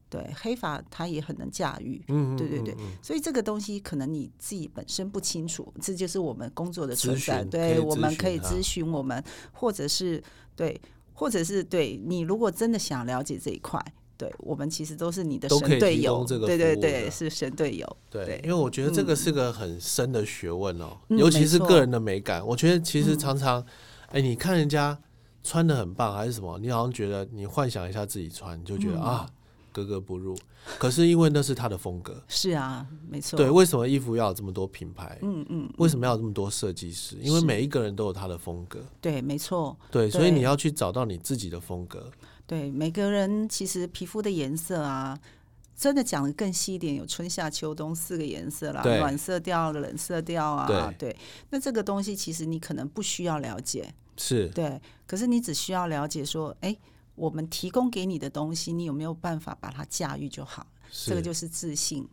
[0.10, 10.24] 对黑发他也很能驾驭，嗯，对对对，所以这个东西可能你自己本身不清楚，这就是我们工作的存在，对，我们可以咨询我们，或者是
[10.56, 10.80] 对，
[11.14, 13.84] 或者是对你如果真的想了解这一块。
[14.20, 17.98] 对我们其实都是你的神队友，对对对，是神队友。
[18.10, 22.44] 对，因为我觉得这个是个很深的学问哦，尤其是个人的美感。
[22.44, 23.64] 我觉得其实常常，
[24.08, 24.98] 哎，你看人家
[25.44, 29.30] 穿的很棒，还是什么，你好像觉得你幻想一下自己穿，你就觉得啊，
[29.78, 30.36] 格格不入。
[30.80, 33.38] 可是因为那是他的风格， 是啊，没错。
[33.38, 35.18] 对，为什么衣服要有这么多品牌？
[35.22, 37.16] 嗯嗯，为什么要有这么多设计师？
[37.22, 38.84] 因为每一个人都有他的风格。
[39.00, 39.78] 对，没错。
[39.92, 42.12] 对，所以你要去找到你自己的风格。
[42.46, 45.18] 对每个人，其实皮肤的颜色啊，
[45.76, 50.94] 真的讲的更细一点，有春夏秋冬四个颜色啦，暖色调、冷色调啊。
[50.98, 51.16] 对，
[51.50, 54.82] 那这个东西其实你可能不需要了解，是对。
[55.06, 56.76] 可是你只需要了解说，哎，
[57.18, 60.66] 我们提供给你的东西，你有没有办法把它驾驭就好？
[61.06, 62.08] 这个就是自信，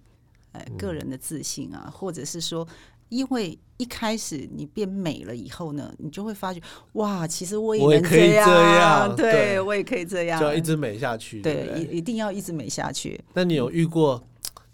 [0.50, 2.66] 哎，个人的自信啊，或者是说。
[3.10, 6.60] 因为一开始你变美了以后呢，你就会发觉
[6.94, 13.22] 哇，其实我也可以这样，对我也可以这样，就要一直美下去，对，一一定要一直美下去。
[13.34, 14.20] 那你有遇过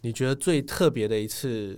[0.00, 1.76] 你觉得最特别的一次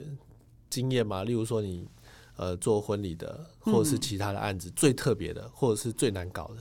[0.68, 1.24] 经验吗？
[1.24, 1.88] 例如说你
[2.36, 6.58] 呃做婚礼的，或者是其他的案子最特别的，或者是最难搞的？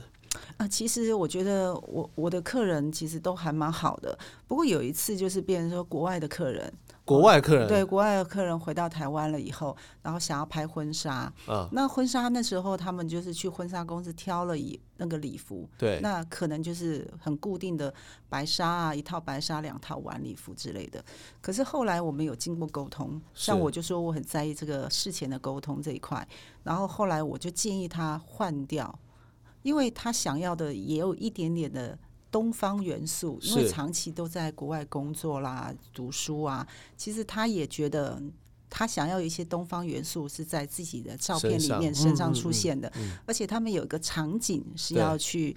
[0.56, 6.72] 啊，其实我觉得我我的客人其实都还蛮好的，不过有一次就是变成说国外的客人。
[7.04, 17.92] 国外客人对国外的客人回到台湾了以后，然后想要拍婚纱，嗯，那婚纱那时候他们就是去婚纱公司挑了一那个礼服，对，那可能就是很固定的
[18.28, 21.04] 白纱啊，一套白纱两套晚礼服之类的。
[21.40, 26.26] 可是后来我们有经过沟通，像我就说我很在意这个事前的沟通这一块，
[26.62, 28.96] 然后后来我就建议他换掉，
[29.62, 31.98] 因为他想要的也有一点点的。
[32.32, 38.18] 东方元素，因为长期都在国外工作啦、读书啊，其实他也觉得
[38.70, 42.90] 他想要一些东方元素是在自己的照片里面身上出现的，
[43.26, 45.54] 而且他们有一个场景是要去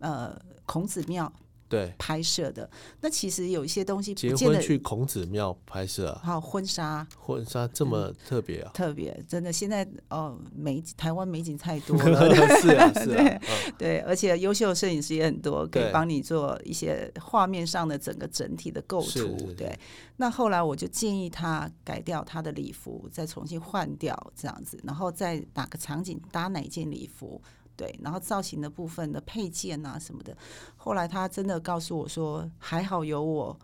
[0.00, 1.32] 呃孔子庙。
[1.68, 2.68] 对，拍摄的。
[3.00, 8.70] 那其实有一些东西，结婚去孔子庙拍摄，还有婚纱，婚纱这么特别啊？
[8.72, 12.28] 特别，真的，现在哦，美台湾美景太多了，
[12.60, 13.40] 是啊， 是啊，
[13.76, 19.52] 对，而且优秀摄影师也很多，可以帮你做一些画面上的整个整体的构图。
[19.56, 19.76] 对，
[20.16, 27.42] 那后来我就建议他改掉他的礼服，再重新换掉这样子，然后再哪个场景搭哪件礼服。
[27.76, 30.34] 对，然后造型的部分的配件啊什么的，
[30.76, 33.56] 后来他真的告诉我说，还好有我，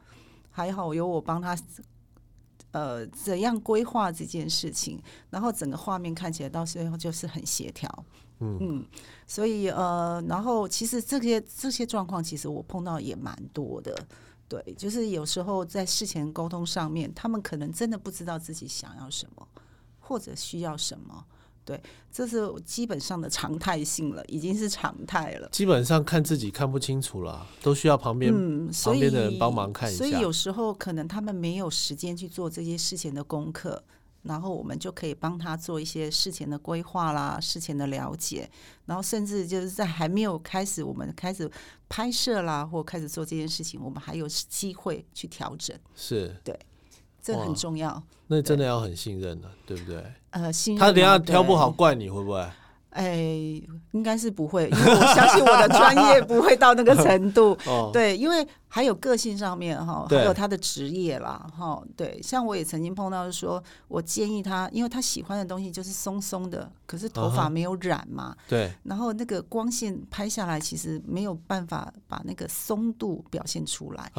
[0.50, 1.56] 还好有我帮他，
[2.72, 8.04] 呃，怎样规划这件事情，然后整个画面看起来到最后就是很协调，
[8.40, 8.86] 嗯嗯，
[9.26, 13.96] 所以呃，然后其实这些这些状况，其实我碰到也蛮多的，
[14.46, 19.48] 对，就是有时候在事前沟通上面，他们可能真的不知道自己想要什么，
[19.98, 21.24] 或者需要什么。
[21.64, 25.48] 对，这是基本上的常态性了，已经是常态了。
[25.52, 29.98] 基本上看自己看不清楚了，都需要旁边嗯旁边的人帮忙看一下。
[29.98, 33.80] 所以有时候可能他们没有时间去做这些事前的功课，
[34.22, 38.50] 然后我们就可以帮他做一些事前的规划啦、事前的了解，
[38.86, 41.48] 然后甚至就是在还没有开始我们开始
[41.88, 45.78] 拍摄啦，或开始做这件事情，我们还有机会去调整。
[45.94, 46.58] 是，对。
[47.22, 50.04] 这很重要，那真的要很信任了，对不对？
[50.30, 52.44] 呃，信任他等下挑不好怪你会不会？
[52.90, 53.16] 哎，
[53.92, 57.56] 应该是不会，因为我相信我的专业不会到那个程度。
[57.90, 61.82] 对，因为还有个性上面哈，还有他的职业啦哈。
[61.96, 68.36] 对，像我也曾经碰到说，我建议他，因为他喜欢的东西就是松松的，可是头发没有染嘛。
[68.46, 68.70] 对。
[68.82, 74.12] 然后那个光线拍下来，其实没有办法把那个松度表现出来。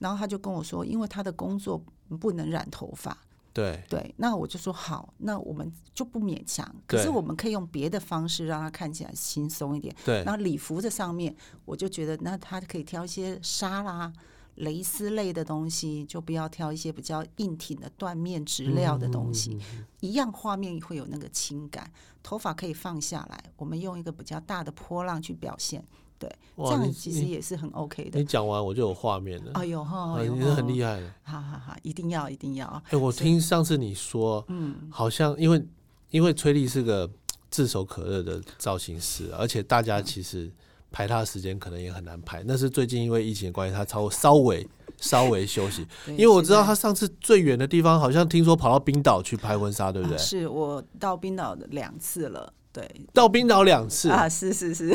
[0.00, 3.16] 然后他就跟我说，因为他的工作不能染头发。
[3.52, 6.70] 对对，那我就说好，那我们就不勉强。
[6.86, 9.96] 可是我们可以用别的方式让它看起来轻松一点。
[10.04, 14.12] 对，然后礼服的上面，我就觉得那他可以挑一些纱啦、
[14.56, 19.58] 蕾丝类的东西，就不要挑一些比较硬挺的缎面质料的东西。
[20.00, 21.90] 一样画面会有那个轻感，
[22.22, 25.82] 头发可以放下来，我们用一个比较大的波浪去表现。
[26.18, 28.18] 对，这样其实也是很 OK 的。
[28.18, 29.52] 你讲完我就有画面了。
[29.54, 31.12] 哎呦哈，你是很厉害的。
[31.22, 32.82] 好好好，一定要一定要。
[32.90, 35.62] 哎，我听上次你说，嗯，好像因为
[36.10, 37.10] 因为崔丽是个
[37.50, 40.50] 炙手可热的造型师，而且大家其实
[40.90, 42.42] 排他的时间可能也很难排。
[42.46, 45.86] 那是最近因为疫情的关系，他稍稍微稍微休息。
[46.08, 50.16] 因为我知道他上次最远的地方，好像听说跑到冰岛去拍婚纱，对不对？
[50.16, 52.50] 是我到冰岛两次了。
[52.76, 54.90] 对，到冰岛两次啊，是是是，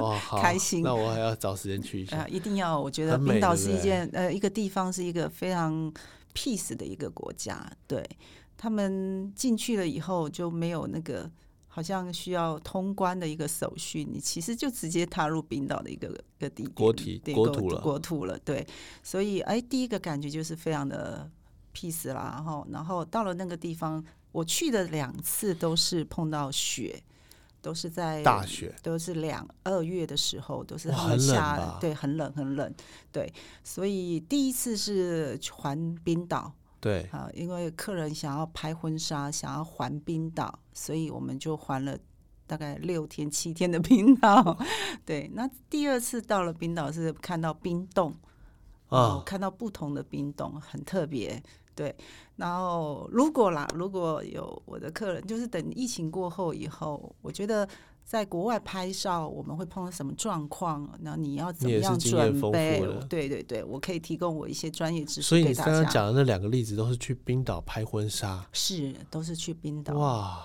[0.00, 0.82] 哇， 开心。
[0.82, 2.26] 那我还要找时间去一下。
[2.26, 5.92] 一定要，我觉得冰岛是一件呃一个地方，是一个非常
[6.34, 7.64] peace 的一个国家。
[7.86, 8.04] 对
[8.56, 11.30] 他们进去了以后就没有那个
[11.68, 18.36] 好像需要通关的一个手续，你其实就直接踏入冰岛的一个一个地国体国土了，国土了。
[18.44, 18.66] 对，
[19.04, 21.30] 所以哎，第一个感觉就是非常的
[21.72, 27.00] peace 啦，然后然后到了那个地方，我去的两次都是碰到雪。
[27.62, 32.74] 都是在大雪，都是两二月的时候，都是很下，对，很冷很冷，
[33.12, 37.04] 对，所以第一次是环冰岛，对。
[37.12, 41.96] 啊，因为客人想要拍婚纱，想要环冰岛，所以我们就环了
[42.48, 44.58] 大概六天七天的冰岛，
[45.06, 48.12] 对，那第二次到了冰岛是看到冰洞
[48.88, 51.40] 啊，看到不同的冰洞，很特别。
[51.74, 51.94] 对，
[52.36, 57.66] 然后如果啦，如果有我的客人，就是等疫情过后以后，我觉得
[58.04, 60.88] 在国外拍照，我们会碰到什么状况？
[61.00, 62.80] 那你要怎么样准备？
[63.08, 65.22] 对对对，我可以提供我一些专业知识。
[65.22, 70.44] 所以你刚刚讲的那两个例子都是去冰岛拍婚纱，是都是去冰岛哇，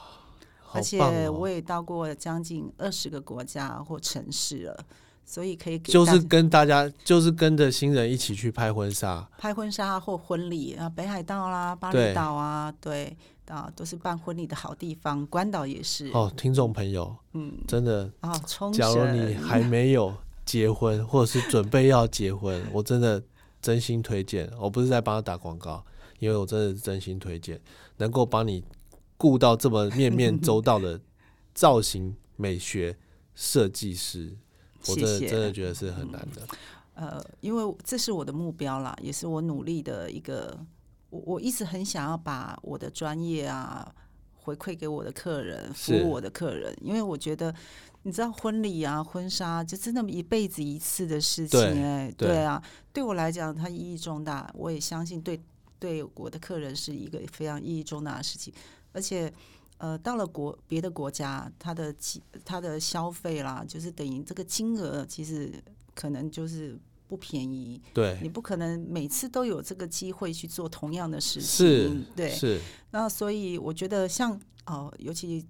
[0.72, 4.86] 而且我也到过将近二十个国家或城市了。
[5.30, 13.16] 所以可以就是跟大家，就是跟着新人一起去拍婚纱，拍婚纱或婚礼啊，北海道啦、巴厘岛啊，对
[13.48, 15.28] 啊，都是办婚礼的好地方。
[15.28, 18.34] 关岛也是哦，听众朋友，嗯，真的啊，
[18.74, 23.22] 假如你还没有结婚， 或者是准备要结婚，我真的
[23.62, 24.50] 真心推荐。
[24.58, 25.84] 我不是在帮他打广告，
[26.20, 27.60] 因为我真的是真心推荐，
[27.98, 28.64] 能够帮你
[29.18, 30.98] 顾到这么面面周到的
[31.54, 32.98] 造型美学
[33.36, 34.38] 设计师。
[34.88, 36.48] 我真的真的觉得是很难的，
[36.94, 40.58] 呃，因为这是我的目标啦，也是我努力的一个。
[41.10, 43.90] 我我一直很想要把我的专业啊
[44.36, 47.54] 回馈给我的客人，服务我的客人，因为我觉得
[48.04, 52.62] 你知道婚礼啊、婚纱就真的一辈子一次的事情，哎，对啊，
[52.92, 55.40] 对我来讲它意义重大，我也相信对
[55.80, 58.54] 对我的客人是一个非常意义重大的事情，
[58.92, 59.32] 而且。
[59.78, 61.94] 呃，到了国别的国家，它的
[62.44, 65.54] 它的消费啦，就是等于这个金额，其实
[65.94, 66.76] 可能就是
[67.08, 67.80] 不便宜。
[67.94, 71.68] 对，你不可能每次都有这个机会去做同样的事情。
[71.68, 72.60] 是，对，是。
[72.90, 75.46] 那所以我觉得，像哦，尤其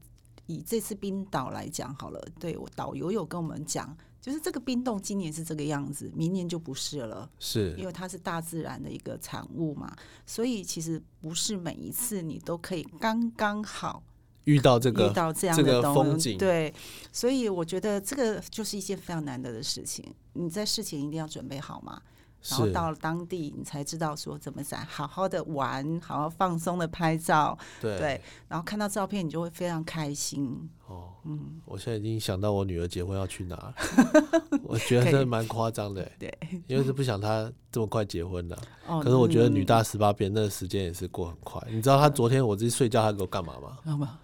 [0.45, 7.29] 以这次冰岛来讲好了，对我导游有跟我们讲，就是这个冰冻今年是这个样子，明年就不是了。
[7.39, 14.03] 是，因为它是大自然的一个产物嘛，所以其实不是每一次你都可以刚刚好。
[14.47, 16.73] 遇到这个遇到这样的风景，对，
[17.11, 20.13] 所以我觉得这个就是一件非常难得的事情。
[20.33, 22.01] 你在事前一定要准备好嘛，
[22.49, 30.69] 然后到了当地，你才知道说怎么在好好的玩，好好放松的拍照，对，然后看到照片，你就会非常开心。
[30.87, 33.73] 哦，嗯，我现在已经想到我女儿结婚要去哪，
[34.63, 36.33] 我觉得这蛮夸张的，对，
[36.67, 38.57] 因为是不想她这么快结婚的。
[38.87, 41.61] 哦，可是我觉得女大十八变，那个时间也是过很快。
[41.69, 43.77] 你知道她昨天我自己睡觉，她给我干嘛吗？
[43.83, 44.17] 干嘛？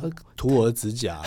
[0.00, 1.20] 他涂我的指甲，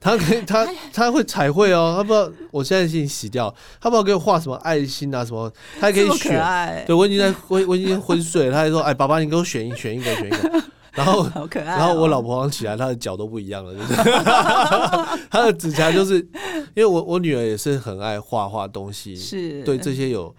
[0.00, 1.94] 他可以，他他会彩绘哦。
[1.96, 6.84] 他不知道我现在已经洗掉，他不知道给我画什么爱心啊什么，他还可以选。
[6.86, 10.62] 对我已经在我我已经昏睡了，他还说：“哎，爸爸，你给我选一选一个选一个。”
[10.94, 11.64] 然后 好可爱。
[11.64, 13.94] 然后我老婆刚起来，她的脚都不一样了，就是
[15.28, 16.18] 她的指甲就是，
[16.74, 20.32] 因为我我女儿也是很爱画画东西，是对这些有，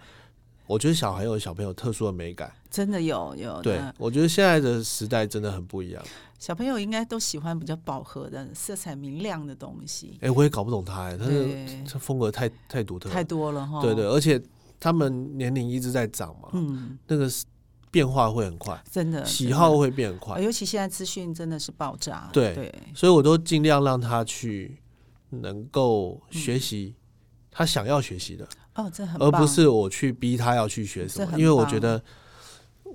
[0.66, 3.62] 我觉得小孩有小朋友特殊的美感，真的有有。
[3.62, 6.04] 对，我觉得现在的时代真的很不一样。
[6.38, 10.18] 小朋友应该都喜欢比较饱和的、色彩明亮的东西。
[10.20, 11.34] 哎，我也搞不懂他，哎，他的
[11.86, 13.80] 这风格太太独特，太多了哈。
[13.80, 14.38] 对对，而且
[14.78, 17.26] 他们年龄一直在长嘛，嗯，那个
[17.90, 22.28] 变化会很快，真的，喜好会变快，尤其现在资讯真的是爆炸。
[22.30, 24.76] 对对，所以我都尽量让他去
[25.30, 26.94] 能够学习
[27.50, 32.00] 他想要学习的哦，这很，而不是我去逼他要去学什么，因为我觉得。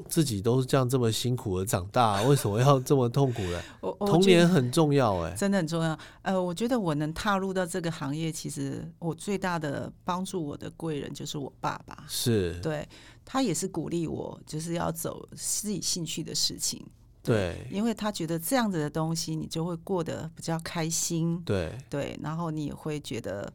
[0.09, 3.61] 自己都是这样这么辛苦的长大， 为什么要这么痛苦呢？
[3.99, 5.97] 童年很重要，哎，真的很重要。
[6.21, 12.87] 呃，我觉得我能踏入到这个行业，其实我最大的帮助我的贵人就是我爸爸，是对
[13.23, 16.85] 他也是鼓励我，就是要走自己兴趣的事情，
[17.23, 23.51] 对，因为他觉得这样子的东西，你就会过得比较开心，对对，然后你也会觉得。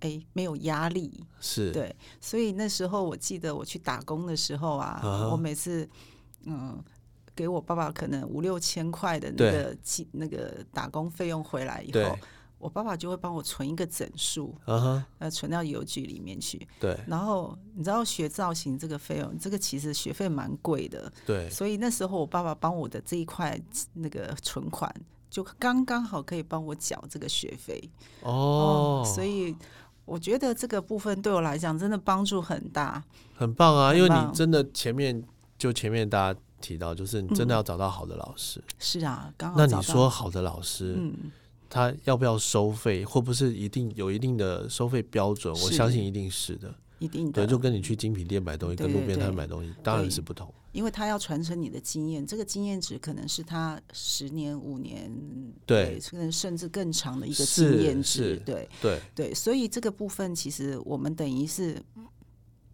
[0.00, 5.00] 哎，没有压力，是对，所以那时候我记得我去打工的时候啊，
[5.32, 5.88] 我每次
[6.44, 6.82] 嗯，
[7.34, 9.76] 给我爸爸可能五六千块的那个
[10.12, 12.16] 那个打工费用回来以后，
[12.58, 16.66] 我爸爸就会帮我存一个整数，呃，存到邮局里面去。
[16.78, 23.60] 对，然后你知道学造型这个费用，这个其实学费蛮贵的，对，所以那时候我爸爸帮我的这一块
[23.94, 24.94] 那个存款。
[25.30, 27.78] 就刚刚好可以帮我缴这个学费
[28.22, 29.54] 哦，所以
[30.08, 33.02] 我觉得这个部分对我来讲真的帮助很大，
[33.34, 33.94] 很棒啊！
[33.94, 35.22] 因为你真的前面
[35.58, 41.14] 就前面大家提到，就是你真的要找到好的老师，是啊，刚好那你说好的老师，嗯，
[41.68, 45.52] 他要不要收费，或不是一定有一定的收费标准？
[45.52, 46.74] 我相信一定是的。
[46.98, 50.52] 一定对，就跟你去精品店买东西，跟路边摊买东西当然是不同。
[50.78, 55.10] 因为他要传承你的经验，这个经验值可能是他十年、五年，
[55.66, 58.40] 对，可能甚至更长的一个经验值。
[58.46, 61.82] 对对对，所以这个部分其实我们等于是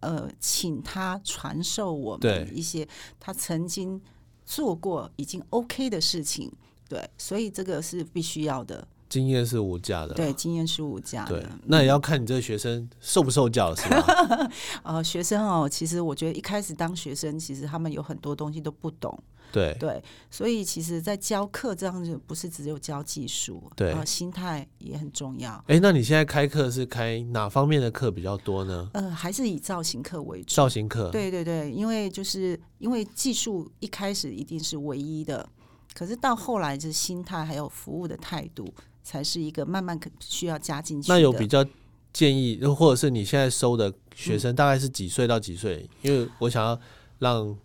[0.01, 2.87] 呃，请他传授我们一些
[3.19, 3.99] 他曾经
[4.45, 6.51] 做过已经 OK 的事情。
[6.87, 8.87] 对，所以这个是必须要的。
[9.07, 11.47] 经验是无价的，对，经验是无价的。
[11.65, 14.49] 那也要看你这个学生受不受教，是吧？
[14.83, 19.17] 呃，学生哦，其实我觉得一开始当学生，其实他们有很多东西都不懂，
[19.51, 25.63] 对对，所以其实，在教课这样子，不是只有教技术，对，心态也很重要。
[25.67, 28.89] 哎，那你现在开课是开哪方面的课比较多呢？
[28.93, 30.55] 呃，还是以造型课为主。
[30.55, 35.47] 造型课，对对对，因为就是因为技术一开始一定是唯一的，
[35.93, 38.67] 可是到后来就是心态还有服务的态度。
[39.05, 41.09] 才是一个慢慢可需要加进去。
[41.09, 41.63] 那有比较
[42.11, 45.87] 建议，或者是你现在收的学生大概是几岁到几岁？
[46.01, 46.77] 因为我想要
[47.19, 47.55] 让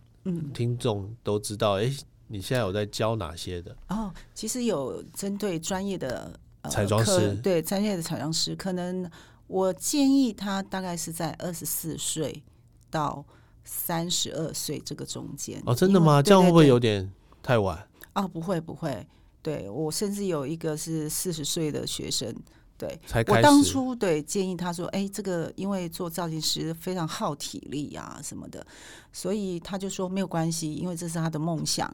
[0.53, 1.91] 听众都知道，哎，
[2.28, 3.74] 你现在有在教哪些的？
[3.88, 6.38] 哦，其实有针对专业的
[6.68, 9.11] 彩妆师，对专业的彩妆师，可能
[9.47, 12.43] 我建议他大概是在二十四岁
[12.91, 13.24] 到
[13.64, 15.62] 三十二岁这个中间。
[15.64, 16.22] 哦，真的吗？
[16.22, 17.11] 这样会不会有点
[17.43, 17.88] 太晚？
[18.12, 19.07] 哦，不会不会。
[19.43, 22.34] 对我甚至有一个是四十岁的学生，
[22.76, 28.66] 对我当初对建议他说，哎，这个因为做造型师非常耗体力啊什么的，
[29.12, 31.91] 所以他就说没有关系，因为这是他的梦想，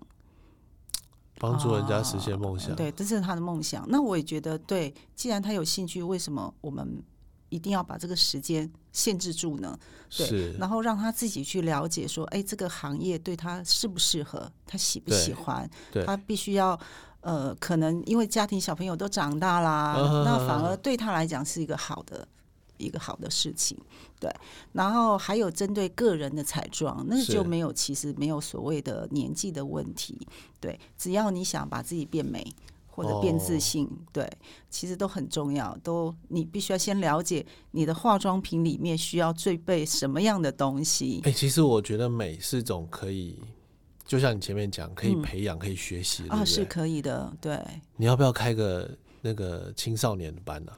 [1.38, 3.84] 帮助人家实现梦想，对，这是他的梦想。
[3.88, 7.01] 那我也觉得，对，既然他有兴趣，为什么我们
[7.49, 9.78] 一定要把这个时间限制住呢？
[10.16, 15.68] 对，然后让他自己去了解说，哎，这个行业对他适不适合，他喜不喜欢，
[16.05, 16.78] 他必须要。
[17.27, 22.27] 呃，可能因为家庭小朋友都长大啦，那反而对他来讲是一个好的
[22.77, 23.77] 一个好的事情，
[24.20, 24.33] 对。
[24.72, 30.16] 然后还有针对个人的彩妆，那就没有其实没有所谓的年纪的问题，
[30.61, 30.79] 对。
[30.97, 32.47] 只要你想把自己变美
[32.87, 34.31] 或者变自信，对，
[34.70, 35.77] 其实都很重要。
[35.83, 41.20] 都你必须要先了解你的化妆品里面需要具备什么样的东西。
[41.24, 43.37] 哎，其实我觉得美是种可以。
[44.07, 47.59] 就像你前面讲，可以培养，可以学习，啊，是可以的，对。
[47.97, 48.89] 你要不要开个
[49.21, 50.73] 那个青少年的班呢？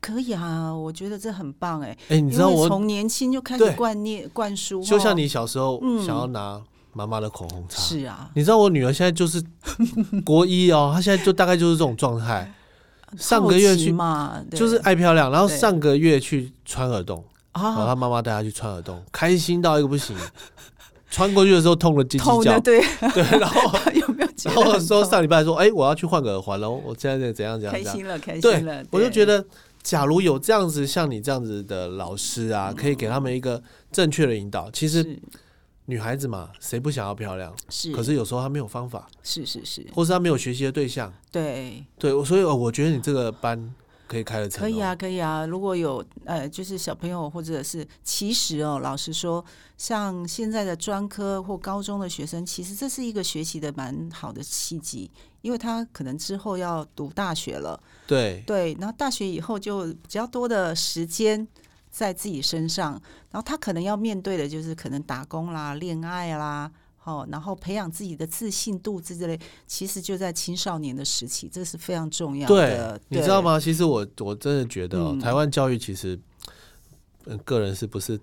[0.00, 1.96] 可以啊，我觉得这很棒哎。
[2.10, 6.62] 哎，你知道我从年轻就开始灌念灌输，就像你小时候想要拿
[6.92, 8.30] 妈妈的口红擦，是啊。
[8.34, 9.42] 你知道我女儿现在就是
[10.22, 12.52] 国一哦，她现在就大概就是这种状态。
[13.16, 20.14] 上个月去嘛，就是爱漂亮，然后上个月去穿耳洞，然后她妈妈带她去穿耳洞，开心到一个不行。
[21.14, 22.80] 穿过去的时候痛了叽叽叫，对
[23.14, 24.28] 对，然后 有没有？
[24.42, 27.72] 然后说上礼拜说，哎，我要去换个耳环了，我现在怎样怎样？
[27.72, 28.84] 开心了，开心了。
[28.90, 29.46] 我就觉得，
[29.80, 33.62] 假如有这样子像你这样子的老师啊，可以给他们一个
[33.92, 34.68] 正确的引导。
[34.72, 35.16] 其实
[35.84, 37.54] 女孩子嘛，谁不想要漂亮？
[37.68, 41.12] 是，可是有时候她没有方法，是是是，或是她没有学习的对象。
[41.30, 43.72] 对对，所以我觉得你这个班。
[44.06, 45.46] 可以开的可以啊，可以啊。
[45.46, 49.44] 如果有呃，就是小朋友或者是，其实哦，老实说，
[49.78, 57.80] 像现在的专科或高中的学生，其实这是一个学习的蛮好的契机，因为他可能之后要读大学了。
[58.06, 61.46] 对对，然后大学以后就比较多的时间
[61.90, 62.92] 在自己身上，
[63.30, 66.70] 然后他可能要面对的就是可能打工啦、恋爱啦。
[67.04, 73.00] 哦，然后培养自己的自信度之类，其实就在青少年的时期，这是非常重要的。
[73.08, 73.60] 你知道吗？
[73.60, 76.18] 其实我我真的觉得，台湾教育其实，
[77.44, 78.18] 个人是不是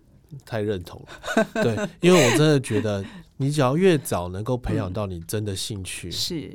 [0.45, 0.99] 太认同？
[1.53, 3.05] 对，因为我真的觉得，
[3.37, 6.51] 你只要越早能够培养到你真的兴趣，是，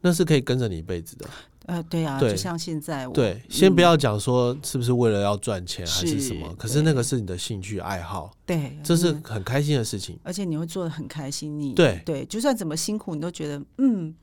[0.00, 1.28] 那是可以跟着你一辈子的。
[1.68, 14.14] 呃，对啊，就像现在，对，先不要讲说是不是为了要赚钱还是什么，可是那个是你的兴趣爱好，对，这是很开心的事情，而且你会做的很开心，你对对，就算怎么辛苦，你都觉得嗯，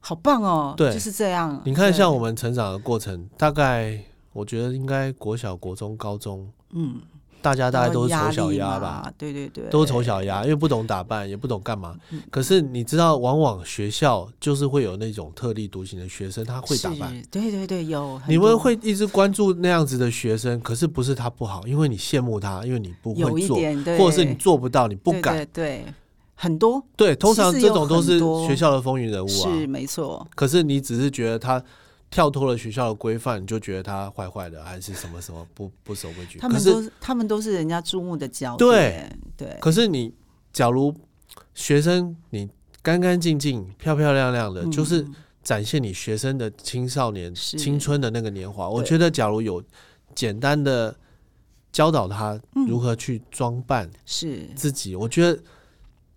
[0.00, 1.60] 好棒哦，对，就是这样。
[1.66, 4.02] 你看，像我们成长的过程，大概
[4.32, 7.02] 我觉得应该国小、国中、高中，嗯。
[7.42, 11.96] 大家大概都是丑小鸭吧，对对对，都是丑小鸭，因为不懂打扮，也不懂干嘛。
[12.30, 17.22] 可是你知道，往往学校就是会有那种特立独行的学生，他会打扮。
[17.30, 18.20] 对对对，有。
[18.28, 23.56] 你们会一直关注那样子的学生，可是不是他不好，因为你羡慕他，因为你不会做，
[23.98, 25.46] 或者是你做不到，你不敢。
[25.52, 25.84] 对，
[26.34, 26.82] 很多。
[26.96, 30.26] 对，通常这种都是学校的风云人物啊，是没错。
[30.34, 31.62] 可是你只是觉得他
[32.12, 36.38] 跳脱了学校的规范，你就觉得他坏坏的，还是什么什么不 不守规矩？
[36.38, 38.68] 他们都他们都是人家注目的焦点。
[39.36, 39.58] 对对。
[39.60, 40.14] 可是你
[40.52, 40.94] 假如
[41.54, 42.48] 学生你
[42.82, 45.04] 干干净净、漂漂亮亮的，就是
[45.42, 48.68] 展现你学生的青少年青春的那个年华。
[48.68, 49.60] 我觉得假如有
[50.14, 50.94] 简单的。
[51.72, 52.38] 教导他
[52.68, 55.42] 如何去装扮是自己，我觉得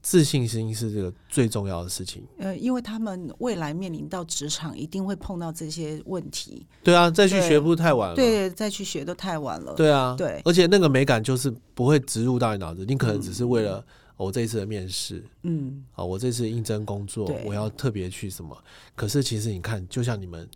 [0.06, 2.22] 自信心是这个最重要的事情。
[2.38, 6.64] 呃，因为他们未来面临到职场，一定会碰到这些问题。
[6.84, 8.16] 对啊，再去学不太晚了。
[8.16, 9.74] 对，再去学都太晚了。
[9.74, 13.84] 对啊，对，而且那个美感就是不会植入到你脑子，你可能只是为了
[14.16, 18.56] 我这一次的面试，嗯，啊，我这次应征工作，我要特别去什么？
[18.96, 20.48] 可是其实你看，就像你们，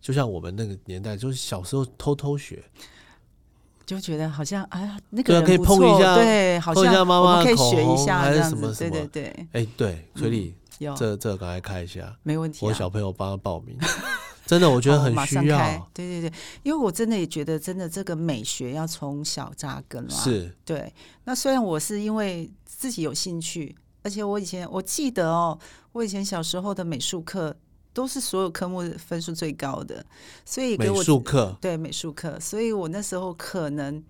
[0.00, 2.60] 就像我们那个年代，就是小时候偷偷学。
[3.86, 9.46] 就觉得好像哎呀，那个可以碰一下，对，好像妈妈可以学一下还是什么什么，对对对。
[9.52, 10.54] 哎，对，崔丽，
[10.96, 12.66] 这这赶快开一下，没问题。
[12.66, 13.78] 我小朋友帮他报名，
[14.44, 15.88] 真的，我觉得很需要。
[15.94, 16.32] 对对对，
[16.64, 20.10] 因为我真的也觉得，真的这个美学要从小扎根了。
[20.10, 20.92] 是，对。
[21.22, 25.56] 那虽然我是因为自己有兴趣，而且我以前我记得哦，
[25.92, 27.56] 我以前小时候的美术课。
[27.96, 30.04] 都是所有科目分数最高的，
[30.44, 31.56] 所以美术课。
[31.62, 34.04] 对美术课，所以我那时候可能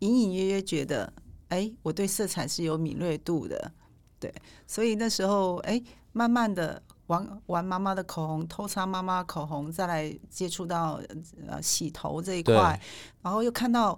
[0.00, 1.12] 隐隐约约觉得，
[1.46, 3.70] 哎，我对色彩是有敏锐度的，
[4.18, 4.34] 对，
[4.66, 11.00] 所以那时候哎，慢慢的玩玩妈妈的口红，偷擦妈妈口红，再来接触到
[11.46, 12.76] 呃洗头这一块，
[13.22, 13.96] 然后又看到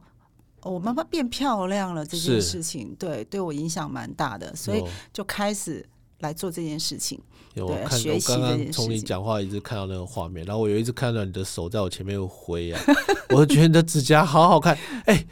[0.60, 5.88] 我妈妈变漂亮了这件事情，对，对我影响蛮大的，所以就开始
[6.24, 7.20] 来做这件事情。
[7.54, 12.82] 有看，我刚刚从你讲话一直看到那个画面，然后我有一直看到你的手在我前面挥啊，
[13.30, 14.76] 我觉得你的指甲好好看。
[15.04, 15.24] 哎，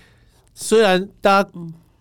[0.55, 1.51] 虽然大家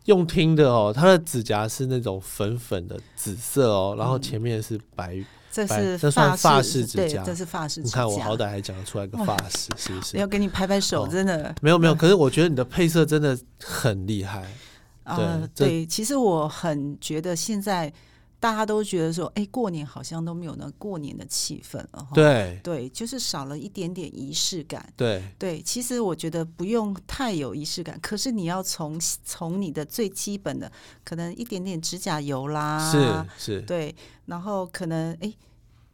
[0.06, 5.18] 用听的哦，它的指甲是那种粉粉的紫色哦，然后前面是白，
[5.52, 7.82] 这是这算发饰指甲，这是发饰。
[7.82, 10.18] 你看我好歹还讲得出来个发饰，是不是？
[10.18, 11.96] 要给你拍拍手，真的没有没有。
[11.96, 14.46] 可是我觉得你的配色真的很厉害。
[15.04, 17.92] 对对，其实我很觉得现在。
[18.42, 22.08] 大家都觉得说，哎，过年好像都没有那过年的气氛了。
[22.12, 24.92] 对对，就是少了一点点仪式感。
[24.98, 30.72] 对对，其实我觉得不用太有仪式感，可是你要从从你的最基本的，
[31.04, 35.32] 可能一点点指甲油啦，是是，对，然后可能哎，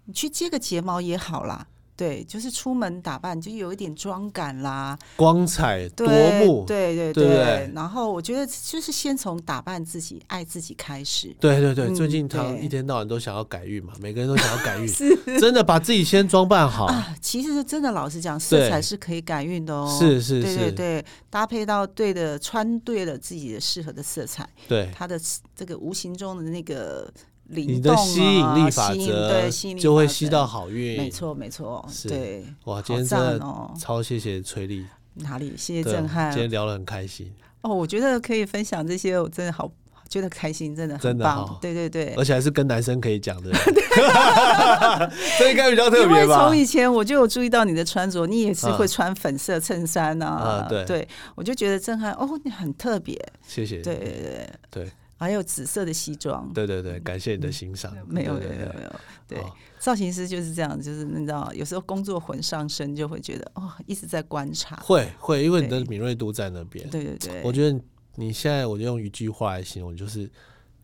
[0.06, 1.68] 你去接个睫毛也好啦。
[1.98, 7.72] 对，就是出门打扮就有一点妆感啦，光彩夺目，对对对。
[7.74, 11.36] 然后我觉得就是先从打扮自己、爱自己开始。
[11.40, 14.88] 对对对，最近他一天到晚都想要改运嘛，每个人都想要改运，
[15.42, 16.86] 真的把自己先装扮好。
[16.86, 19.98] 啊其实真的，老实讲，色彩是可以改运的哦。
[20.00, 25.20] 是是是，对对对，搭配到对的，穿对了自己的适合的色彩，对它的
[25.56, 27.12] 这个无形中的那个。
[27.50, 33.40] 你的吸引力法则就会吸到好运，没错没错，对，哇，今天真的
[33.80, 34.86] 超谢谢崔丽，
[35.16, 35.54] 哪里？
[35.56, 37.34] 谢谢震撼，今天聊得很开心。
[37.62, 39.72] 哦，我觉得可以分享这些，我真的好
[40.10, 43.50] 觉得开心，真的真的对对对，而且还是跟男生可以讲的，
[45.40, 46.46] 这应该比较特别吧？
[46.46, 53.18] 从以前我就有注意到你的穿着，你也是会穿粉色衬衫啊，对对，我就觉得震撼哦，你很特别，
[53.48, 54.50] 谢谢，对对对。
[54.70, 54.92] 对。
[55.18, 57.92] 还有紫色的西装，对对对，感谢你的欣赏。
[58.08, 58.96] 没有没有没有，
[59.28, 59.44] 对，
[59.80, 64.76] 造型师就是这样，就是你知道，有时候工作魂上身，就会觉得哦，一直在观察。
[64.78, 66.88] 会会，因为你的敏锐度在那边。
[66.90, 67.80] 对对对，我觉得
[68.16, 70.30] 你现在，我就用一句话来形容，就是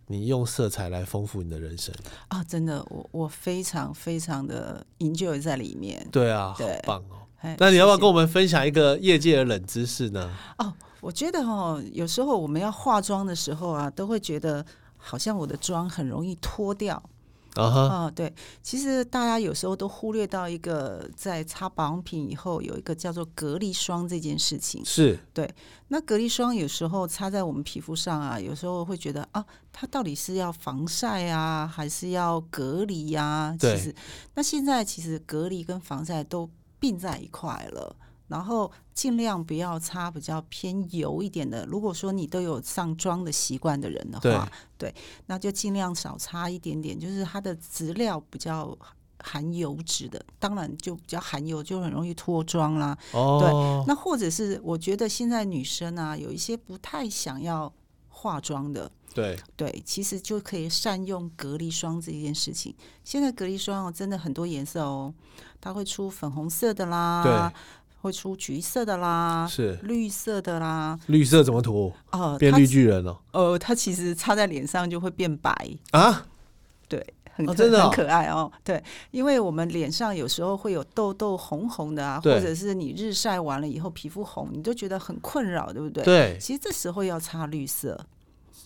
[0.07, 1.93] 你用色彩来丰富你的人生
[2.29, 2.43] 啊！
[2.43, 6.05] 真的，我我非常非常的 enjoy 在里面。
[6.11, 7.55] 对啊，好棒哦！
[7.59, 10.35] 那你要不要跟我们分享一个业界的冷知识呢？
[10.57, 10.73] 哦。
[11.03, 16.95] 我觉得哈，有时候我们要化妆的时候啊，都会觉得好像我的妆很容易脱掉。
[17.55, 18.33] 啊哈，对，
[18.63, 24.83] 其实大家有时候都忽略到一个，在擦保养品以后，有一个叫做隔离霜这件事情。
[24.83, 25.47] 是，对。
[25.89, 33.55] 那隔离霜有时候擦在我们皮肤上啊，有时候会觉得啊，它到底是要防晒啊，还是要隔离呀？
[33.59, 33.95] 其实，
[34.33, 36.49] 那现在其实隔离跟防晒都
[36.79, 37.95] 并在一块了。
[38.27, 41.65] 然后尽量不要擦比较偏油一点的。
[41.65, 44.93] 如果说你都有上妆的习惯的人的话，对，
[45.27, 46.99] 那就尽量少擦一点点。
[46.99, 48.75] 就是它的质料比较
[49.19, 52.97] 含油脂的，当然就比较含油，就很容易脱妆啦。
[53.11, 53.85] 哦，对。
[53.87, 57.71] 那或者是我觉得现在女生啊，有一些不太想要
[58.09, 62.73] 化妆的，对对，其实就可以善用隔离霜这件事情。
[63.03, 65.13] 现在隔离霜哦，真的很多颜色哦，
[65.59, 67.59] 它会出粉红色的啦，对。
[68.03, 70.99] 会出橘色的啦，是绿色的啦。
[71.07, 71.93] 绿色怎么涂？
[72.11, 73.17] 哦，变绿巨人了。
[73.31, 75.55] 呃，它其实擦在脸上就会变白
[75.91, 76.25] 啊。
[76.89, 77.01] 对
[77.33, 78.51] 很真的很可爱哦。
[78.61, 86.03] 对，因为我们脸上有时候会有痘痘红红的啊，或者是你日晒完了以后皮肤红，你都觉得很困扰，对不对？
[86.03, 86.37] 对。
[86.41, 88.05] 其实这时候要擦绿色。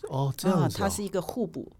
[0.10, 1.72] 哦，这样子，它是一个互补。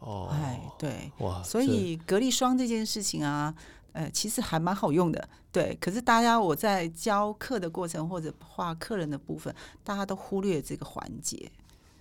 [0.00, 3.54] 哦，哎，对，哇，所以隔离霜这件事情啊，
[3.98, 5.28] 呃，其实还蛮好用的。
[5.50, 11.50] 对，可是大家我在教课的过程或者画客人的部分，大家都忽略这个环节。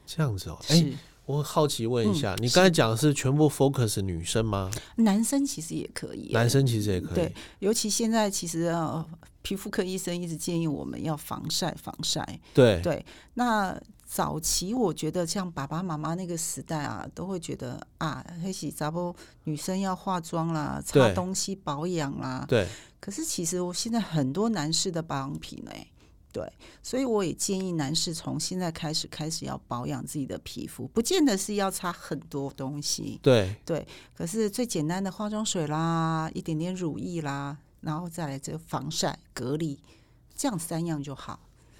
[0.05, 0.93] 这样子哦，哎，
[1.25, 4.69] 我好奇问一下，你刚才讲的是全部 focus 女生吗？
[4.97, 7.15] 男生其实也可以，男生其实也可以。
[7.15, 9.03] 对，尤其现在其实呃，
[9.47, 12.39] 皮肤科医生一直建议我们要防晒，防晒。
[12.53, 13.79] 对对，那。
[14.09, 22.45] 早期我觉得像爸爸妈妈那个时代啊，都会觉得啊，黑喜杂波女生要化妆啦，擦东西保养啦。
[22.47, 22.65] 对。
[23.01, 25.85] 可是其实我现在很多男士的保养品哎，
[26.31, 26.49] 对，
[26.81, 33.19] 所以我也建议男士从现在开始开始要保养自己的皮肤，不见得是要擦很多东西。
[33.21, 33.85] 对对。
[34.15, 37.57] 可是最简单的化妆水啦，一点点乳液啦，
[37.87, 39.79] 然后再来这个防晒隔离，
[40.35, 41.39] 这样三样就好。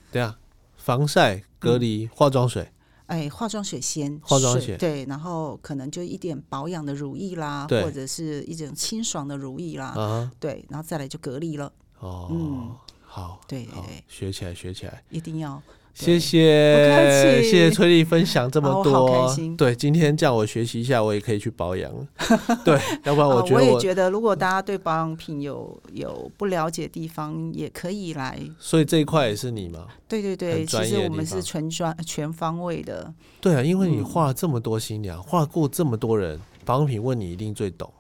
[0.10, 0.39] 对啊。
[0.78, 2.72] 防晒、隔离、化妆水，
[3.08, 11.74] 哎，化妆水先，化妆水对，然后可能就一点保养的乳液啦，或者是一种清爽的乳液啦，啊对，然后再来就隔离了。
[11.99, 13.68] 哦，嗯，好，对，
[14.08, 15.62] 学起来，学起来，一定要。
[15.98, 19.36] 谢谢，谢谢崔丽分享这么多。
[19.58, 21.91] 对，今天叫我学习一下，我也可以去保养。
[22.64, 28.39] 对，要不然我觉得我也觉得，如果大家对保养品有有不了解的地方，也可以来。
[28.60, 29.88] 所以这一块也是你吗？
[30.08, 33.12] 对对对，其实我们是全专全方位的。
[33.41, 37.91] 对啊，因为你画了这么多新娘，画过这么多人，保养品问你一定最懂。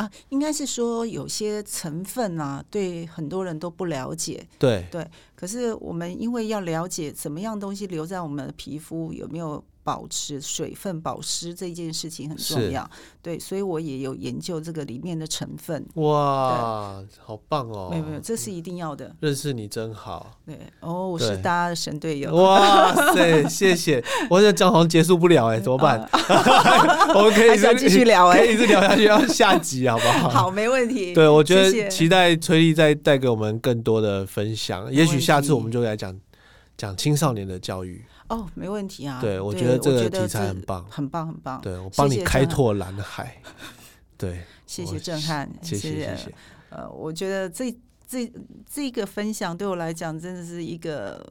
[0.00, 4.46] 啊，应该是说有些成分啊，对很多人都不了解。
[4.58, 9.62] 对对，可是我们因为要了解怎么样东西留在我们的皮肤有没有。
[9.82, 12.88] 保持水分保湿这件事情很重要，
[13.22, 15.84] 对，所以我也有研究这个里面的成分。
[15.94, 17.88] 哇，好棒哦！
[17.90, 19.14] 没有没有，这是一定要的。
[19.20, 20.38] 认识你真好。
[20.46, 22.34] 对，哦，我是大家的神队友。
[22.34, 24.04] 哇塞，谢谢！
[24.28, 25.98] 我这讲好像结束不了哎， 怎么办？
[27.16, 30.28] 我们可以再继续聊哎，可以一直聊下去，要下集好不好？
[30.30, 31.14] 好，没问题。
[31.14, 36.14] 对，我觉得期待崔丽再带给我们更多的分享，也许下次我们就来讲
[36.76, 38.04] 讲青少年的教育。
[38.30, 39.20] 哦，没问题啊。
[39.20, 41.60] 对，我觉得这个题材很棒，很棒，很棒。
[41.60, 43.36] 对我帮你开拓蓝海。
[44.16, 46.34] 对， 谢谢震撼，谢谢谢谢。
[46.70, 47.76] 呃，我觉得这
[48.06, 48.32] 这
[48.64, 51.26] 这个分享对我来讲真的是一个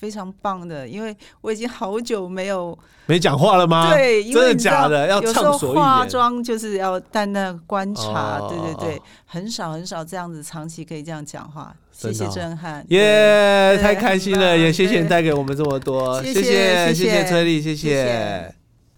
[0.00, 3.90] 非常棒的，因为我已经好久没有没讲话了吗？
[3.92, 5.06] 对，真的假的？
[5.06, 11.74] 要畅所化妆就是要淡淡观察，对对对，很少很少这样子长期可以这样讲话。
[11.92, 13.76] 谢谢震撼，耶！
[13.76, 18.59] 太开心了，也谢谢你带给我们这么多，谢谢谢谢崔丽，谢谢。